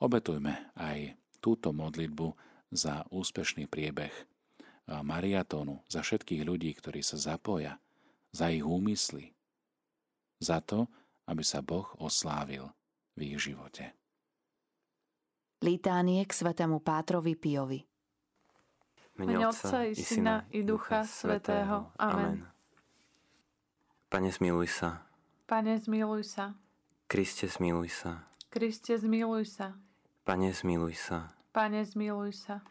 Obetujme 0.00 0.72
aj 0.76 1.16
túto 1.40 1.72
modlitbu 1.72 2.32
za 2.72 3.08
úspešný 3.08 3.66
priebeh 3.66 4.12
mariatónu, 4.90 5.80
za 5.86 6.02
všetkých 6.02 6.42
ľudí, 6.42 6.74
ktorí 6.74 7.00
sa 7.00 7.16
zapoja, 7.16 7.78
za 8.34 8.50
ich 8.50 8.66
úmysly, 8.66 9.34
za 10.42 10.58
to, 10.58 10.90
aby 11.30 11.46
sa 11.46 11.62
Boh 11.62 11.86
oslávil 12.02 12.70
v 13.14 13.34
ich 13.34 13.38
živote. 13.38 13.94
Litánie 15.62 16.24
k 16.26 16.32
svetému 16.32 16.80
Pátrovi 16.82 17.36
Piovi 17.36 17.89
Mene 19.16 19.46
Otca 19.46 19.84
i 19.84 19.94
Syna 19.94 20.44
i 20.50 20.62
Ducha 20.62 21.04
Svetého. 21.04 21.90
Amen. 21.98 22.46
Pane, 24.10 24.30
zmiluj 24.30 24.66
sa. 24.66 25.06
Pane, 25.46 25.78
zmiluj 25.78 26.24
sa. 26.26 26.54
Kriste, 27.06 27.46
zmiluj 27.46 27.90
sa. 27.90 28.26
Kriste, 28.50 28.98
zmiluj 28.98 29.46
sa. 29.46 29.78
Pane, 30.26 30.50
zmiluj 30.50 30.94
sa. 30.98 31.30
Pane, 31.54 31.86
zmiluj 31.86 32.34
sa. 32.34 32.62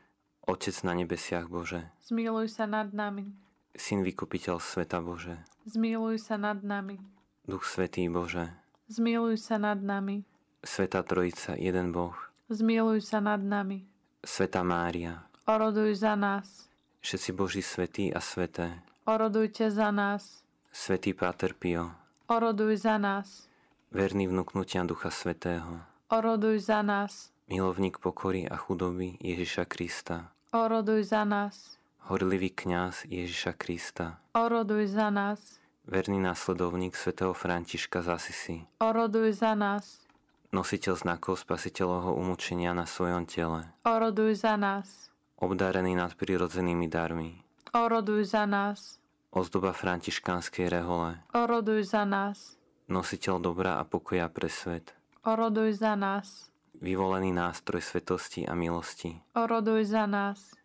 Otec 0.49 0.75
na 0.81 0.97
nebesiach 0.97 1.45
Bože. 1.45 1.93
Zmiluj 2.01 2.49
sa 2.49 2.65
nad 2.65 2.89
nami. 2.89 3.31
Syn 3.77 4.01
vykupiteľ 4.01 4.57
sveta 4.57 4.97
Bože. 4.99 5.37
Zmiluj 5.69 6.17
sa 6.19 6.41
nad 6.41 6.65
nami. 6.65 6.97
Duch 7.45 7.63
Svetý 7.69 8.09
Bože. 8.09 8.49
Zmiluj 8.89 9.37
sa 9.37 9.61
nad 9.61 9.77
nami. 9.77 10.25
Sveta 10.65 11.05
Trojica, 11.05 11.53
jeden 11.53 11.93
Boh. 11.93 12.17
Zmiluj 12.49 13.05
sa 13.05 13.21
nad 13.21 13.39
nami. 13.39 13.85
Sveta 14.25 14.65
Mária. 14.65 15.28
Oroduj 15.49 16.05
za 16.05 16.13
nás. 16.13 16.69
Všetci 17.01 17.33
Boží 17.33 17.65
svetí 17.65 18.13
a 18.13 18.21
sveté. 18.21 18.85
Orodujte 19.09 19.73
za 19.73 19.89
nás. 19.89 20.45
Svetý 20.69 21.17
Páter 21.17 21.57
Pio. 21.57 21.89
Oroduj 22.29 22.85
za 22.85 23.01
nás. 23.01 23.49
Verný 23.89 24.29
vnúknutia 24.29 24.85
Ducha 24.85 25.09
Svetého. 25.09 25.81
Oroduj 26.13 26.61
za 26.69 26.85
nás. 26.85 27.33
Milovník 27.49 27.97
pokory 27.97 28.45
a 28.45 28.61
chudoby 28.61 29.17
Ježiša 29.17 29.65
Krista. 29.65 30.29
Oroduj 30.53 31.09
za 31.09 31.25
nás. 31.25 31.81
Horlivý 32.05 32.53
kňaz 32.53 33.09
Ježiša 33.09 33.57
Krista. 33.57 34.21
Oroduj 34.37 34.93
za 34.93 35.09
nás. 35.09 35.57
Verný 35.89 36.21
následovník 36.21 36.93
svätého 36.93 37.33
Františka 37.33 38.05
z 38.05 38.07
Asisi. 38.13 38.57
Oroduj 38.77 39.41
za 39.41 39.57
nás. 39.57 39.97
Nositeľ 40.53 40.93
znakov 40.93 41.41
spasiteľovho 41.41 42.13
umúčenia 42.13 42.77
na 42.77 42.85
svojom 42.85 43.25
tele. 43.25 43.65
Oroduj 43.81 44.45
za 44.45 44.53
nás 44.53 45.08
obdarený 45.39 45.95
nad 45.95 46.11
prirodzenými 46.13 46.91
darmi. 46.91 47.39
Oroduj 47.71 48.35
za 48.35 48.43
nás. 48.43 48.99
Ozdoba 49.31 49.71
františkánskej 49.71 50.67
rehole. 50.67 51.23
Oroduj 51.31 51.95
za 51.95 52.03
nás. 52.03 52.59
Nositeľ 52.89 53.35
dobra 53.39 53.77
a 53.79 53.85
pokoja 53.85 54.27
pre 54.27 54.49
svet. 54.51 54.91
Oroduj 55.23 55.79
za 55.79 55.93
nás. 55.95 56.49
Vyvolený 56.79 57.31
nástroj 57.35 57.83
svetosti 57.83 58.49
a 58.49 58.57
milosti. 58.57 59.21
Oroduj 59.37 59.93
za 59.93 60.09
nás. 60.09 60.55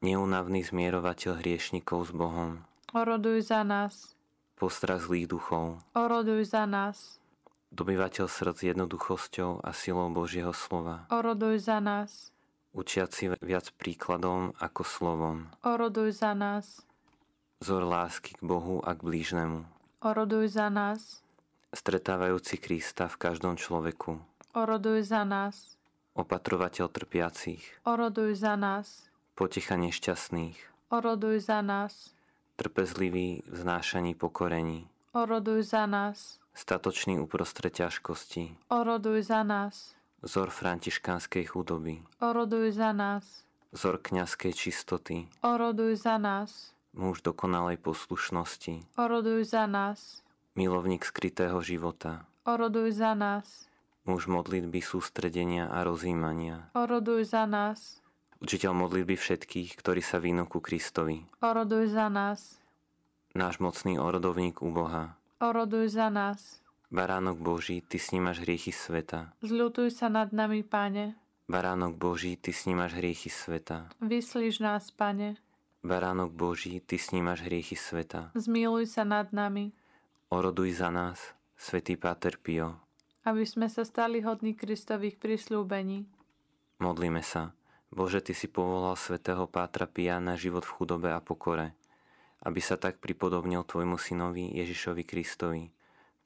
Neunavný 0.00 0.64
zmierovateľ 0.64 1.42
hriešnikov 1.44 2.08
s 2.08 2.12
Bohom. 2.16 2.64
Oroduj 2.96 3.52
za 3.52 3.62
nás. 3.62 4.16
Postrach 4.56 5.04
zlých 5.04 5.28
duchov. 5.28 5.84
Oroduj 5.92 6.48
za 6.48 6.64
nás. 6.64 7.20
Dobyvateľ 7.68 8.24
srdc 8.24 8.72
jednoduchosťou 8.72 9.60
a 9.60 9.70
silou 9.76 10.08
Božieho 10.08 10.56
slova. 10.56 11.04
Oroduj 11.12 11.60
za 11.60 11.76
nás 11.82 12.32
učiaci 12.76 13.32
viac 13.40 13.72
príkladom 13.80 14.52
ako 14.60 14.82
slovom. 14.84 15.36
Oroduj 15.64 16.20
za 16.20 16.36
nás. 16.36 16.84
Zor 17.64 17.88
lásky 17.88 18.36
k 18.36 18.42
Bohu 18.44 18.84
a 18.84 18.92
k 18.92 19.00
blížnemu. 19.00 19.64
Oroduj 20.04 20.52
za 20.52 20.68
nás. 20.68 21.24
Stretávajúci 21.72 22.60
Krista 22.60 23.08
v 23.08 23.16
každom 23.16 23.56
človeku. 23.56 24.20
Oroduj 24.52 25.08
za 25.08 25.24
nás. 25.24 25.80
Opatrovateľ 26.12 26.92
trpiacich. 26.92 27.64
Oroduj 27.88 28.36
za 28.36 28.60
nás. 28.60 29.08
Poticha 29.32 29.80
nešťastných. 29.80 30.56
Oroduj 30.92 31.48
za 31.48 31.64
nás. 31.64 32.12
Trpezlivý 32.60 33.44
v 33.48 33.54
znášaní 33.56 34.12
pokorení. 34.16 34.88
Oroduj 35.16 35.64
za 35.72 35.88
nás. 35.88 36.40
Statočný 36.56 37.20
uprostred 37.20 37.72
ťažkosti. 37.72 38.56
Oroduj 38.72 39.28
za 39.28 39.44
nás 39.44 39.95
Vzor 40.26 40.50
františkánskej 40.50 41.54
chudoby. 41.54 42.02
Oroduj 42.18 42.74
za 42.74 42.90
nás. 42.90 43.46
Vzor 43.70 44.02
kňazskej 44.02 44.58
čistoty. 44.58 45.30
Oroduj 45.46 46.02
za 46.02 46.18
nás. 46.18 46.74
Muž 46.98 47.22
dokonalej 47.22 47.78
poslušnosti. 47.78 48.98
Oroduj 48.98 49.46
za 49.46 49.70
nás. 49.70 50.26
Milovník 50.58 51.06
skrytého 51.06 51.62
života. 51.62 52.26
Oroduj 52.42 52.98
za 52.98 53.14
nás. 53.14 53.70
Muž 54.02 54.26
modlitby 54.26 54.82
sústredenia 54.82 55.70
a 55.70 55.86
rozjímania. 55.86 56.74
Oroduj 56.74 57.30
za 57.30 57.46
nás. 57.46 58.02
Učiteľ 58.42 58.74
modlitby 58.82 59.14
všetkých, 59.14 59.78
ktorí 59.78 60.02
sa 60.02 60.18
vínú 60.18 60.50
ku 60.50 60.58
Kristovi. 60.58 61.22
Oroduj 61.38 61.94
za 61.94 62.10
nás. 62.10 62.58
Náš 63.30 63.62
mocný 63.62 63.94
orodovník 64.02 64.58
u 64.58 64.74
Boha. 64.74 65.14
Oroduj 65.38 65.94
za 65.94 66.10
nás. 66.10 66.65
Baránok 66.86 67.42
Boží, 67.42 67.82
Ty 67.82 67.98
snímaš 67.98 68.46
hriechy 68.46 68.70
sveta. 68.70 69.34
Zľutuj 69.42 69.90
sa 69.90 70.06
nad 70.06 70.30
nami, 70.30 70.62
Pane. 70.62 71.18
Baránok 71.50 71.98
Boží, 71.98 72.38
Ty 72.38 72.54
snímaš 72.54 72.94
hriechy 72.94 73.26
sveta. 73.26 73.90
Vyslíš 73.98 74.62
nás, 74.62 74.94
Pane. 74.94 75.34
Baránok 75.82 76.30
Boží, 76.30 76.78
Ty 76.78 76.94
snímaš 76.94 77.42
hriechy 77.42 77.74
sveta. 77.74 78.30
Zmiluj 78.38 78.86
sa 78.86 79.02
nad 79.02 79.34
nami. 79.34 79.74
Oroduj 80.30 80.78
za 80.78 80.94
nás, 80.94 81.34
Svetý 81.58 81.98
Páter 81.98 82.38
Pio. 82.38 82.78
Aby 83.26 83.42
sme 83.42 83.66
sa 83.66 83.82
stali 83.82 84.22
hodní 84.22 84.54
Kristových 84.54 85.18
prislúbení. 85.18 86.06
Modlíme 86.78 87.26
sa. 87.26 87.50
Bože, 87.90 88.22
Ty 88.22 88.30
si 88.30 88.46
povolal 88.46 88.94
svätého 88.94 89.50
Pátra 89.50 89.90
Pia 89.90 90.22
na 90.22 90.38
život 90.38 90.62
v 90.62 90.74
chudobe 90.78 91.10
a 91.10 91.18
pokore, 91.18 91.74
aby 92.46 92.62
sa 92.62 92.78
tak 92.78 93.02
pripodobnil 93.02 93.66
Tvojmu 93.66 93.98
synovi 93.98 94.54
Ježišovi 94.54 95.02
Kristovi, 95.02 95.74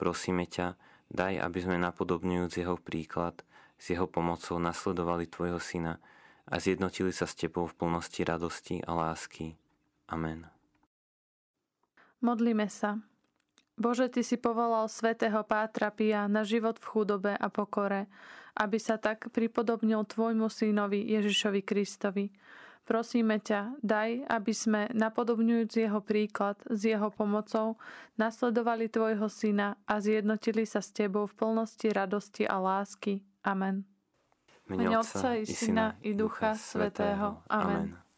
Prosíme 0.01 0.49
ťa, 0.49 0.81
daj, 1.13 1.45
aby 1.45 1.59
sme 1.61 1.77
napodobňujúc 1.77 2.57
jeho 2.57 2.81
príklad, 2.81 3.45
s 3.77 3.93
jeho 3.93 4.09
pomocou 4.09 4.57
nasledovali 4.57 5.29
Tvojho 5.29 5.61
Syna 5.61 6.01
a 6.49 6.57
zjednotili 6.57 7.13
sa 7.13 7.29
s 7.29 7.37
Tebou 7.37 7.69
v 7.69 7.77
plnosti 7.77 8.25
radosti 8.25 8.81
a 8.81 8.97
lásky. 8.97 9.61
Amen. 10.09 10.49
Modlíme 12.25 12.65
sa. 12.73 12.97
Bože, 13.77 14.09
Ty 14.09 14.25
si 14.25 14.41
povolal 14.41 14.89
svätého 14.89 15.45
Pátra 15.45 15.93
Pia 15.93 16.25
na 16.33 16.49
život 16.49 16.81
v 16.81 16.89
chudobe 16.89 17.33
a 17.37 17.53
pokore, 17.53 18.09
aby 18.57 18.81
sa 18.81 18.97
tak 18.97 19.29
pripodobnil 19.37 20.09
Tvojmu 20.09 20.49
synovi 20.49 21.13
Ježišovi 21.13 21.61
Kristovi, 21.61 22.33
Prosíme 22.85 23.38
ťa, 23.38 23.79
daj, 23.87 24.27
aby 24.27 24.53
sme, 24.53 24.90
napodobňujúc 24.90 25.71
jeho 25.79 26.01
príklad, 26.03 26.59
s 26.66 26.83
jeho 26.83 27.09
pomocou, 27.14 27.79
nasledovali 28.19 28.90
Tvojho 28.90 29.31
Syna 29.31 29.79
a 29.87 30.03
zjednotili 30.03 30.66
sa 30.66 30.83
s 30.83 30.90
Tebou 30.90 31.31
v 31.31 31.35
plnosti 31.38 31.87
radosti 31.87 32.45
a 32.51 32.59
lásky. 32.59 33.23
Amen. 33.47 33.87
Mene 34.66 34.99
Otca 34.99 35.38
i 35.38 35.47
Syna 35.47 35.95
i 36.03 36.14
Ducha 36.19 36.59
Svetého. 36.59 37.43
Amen. 37.47 38.10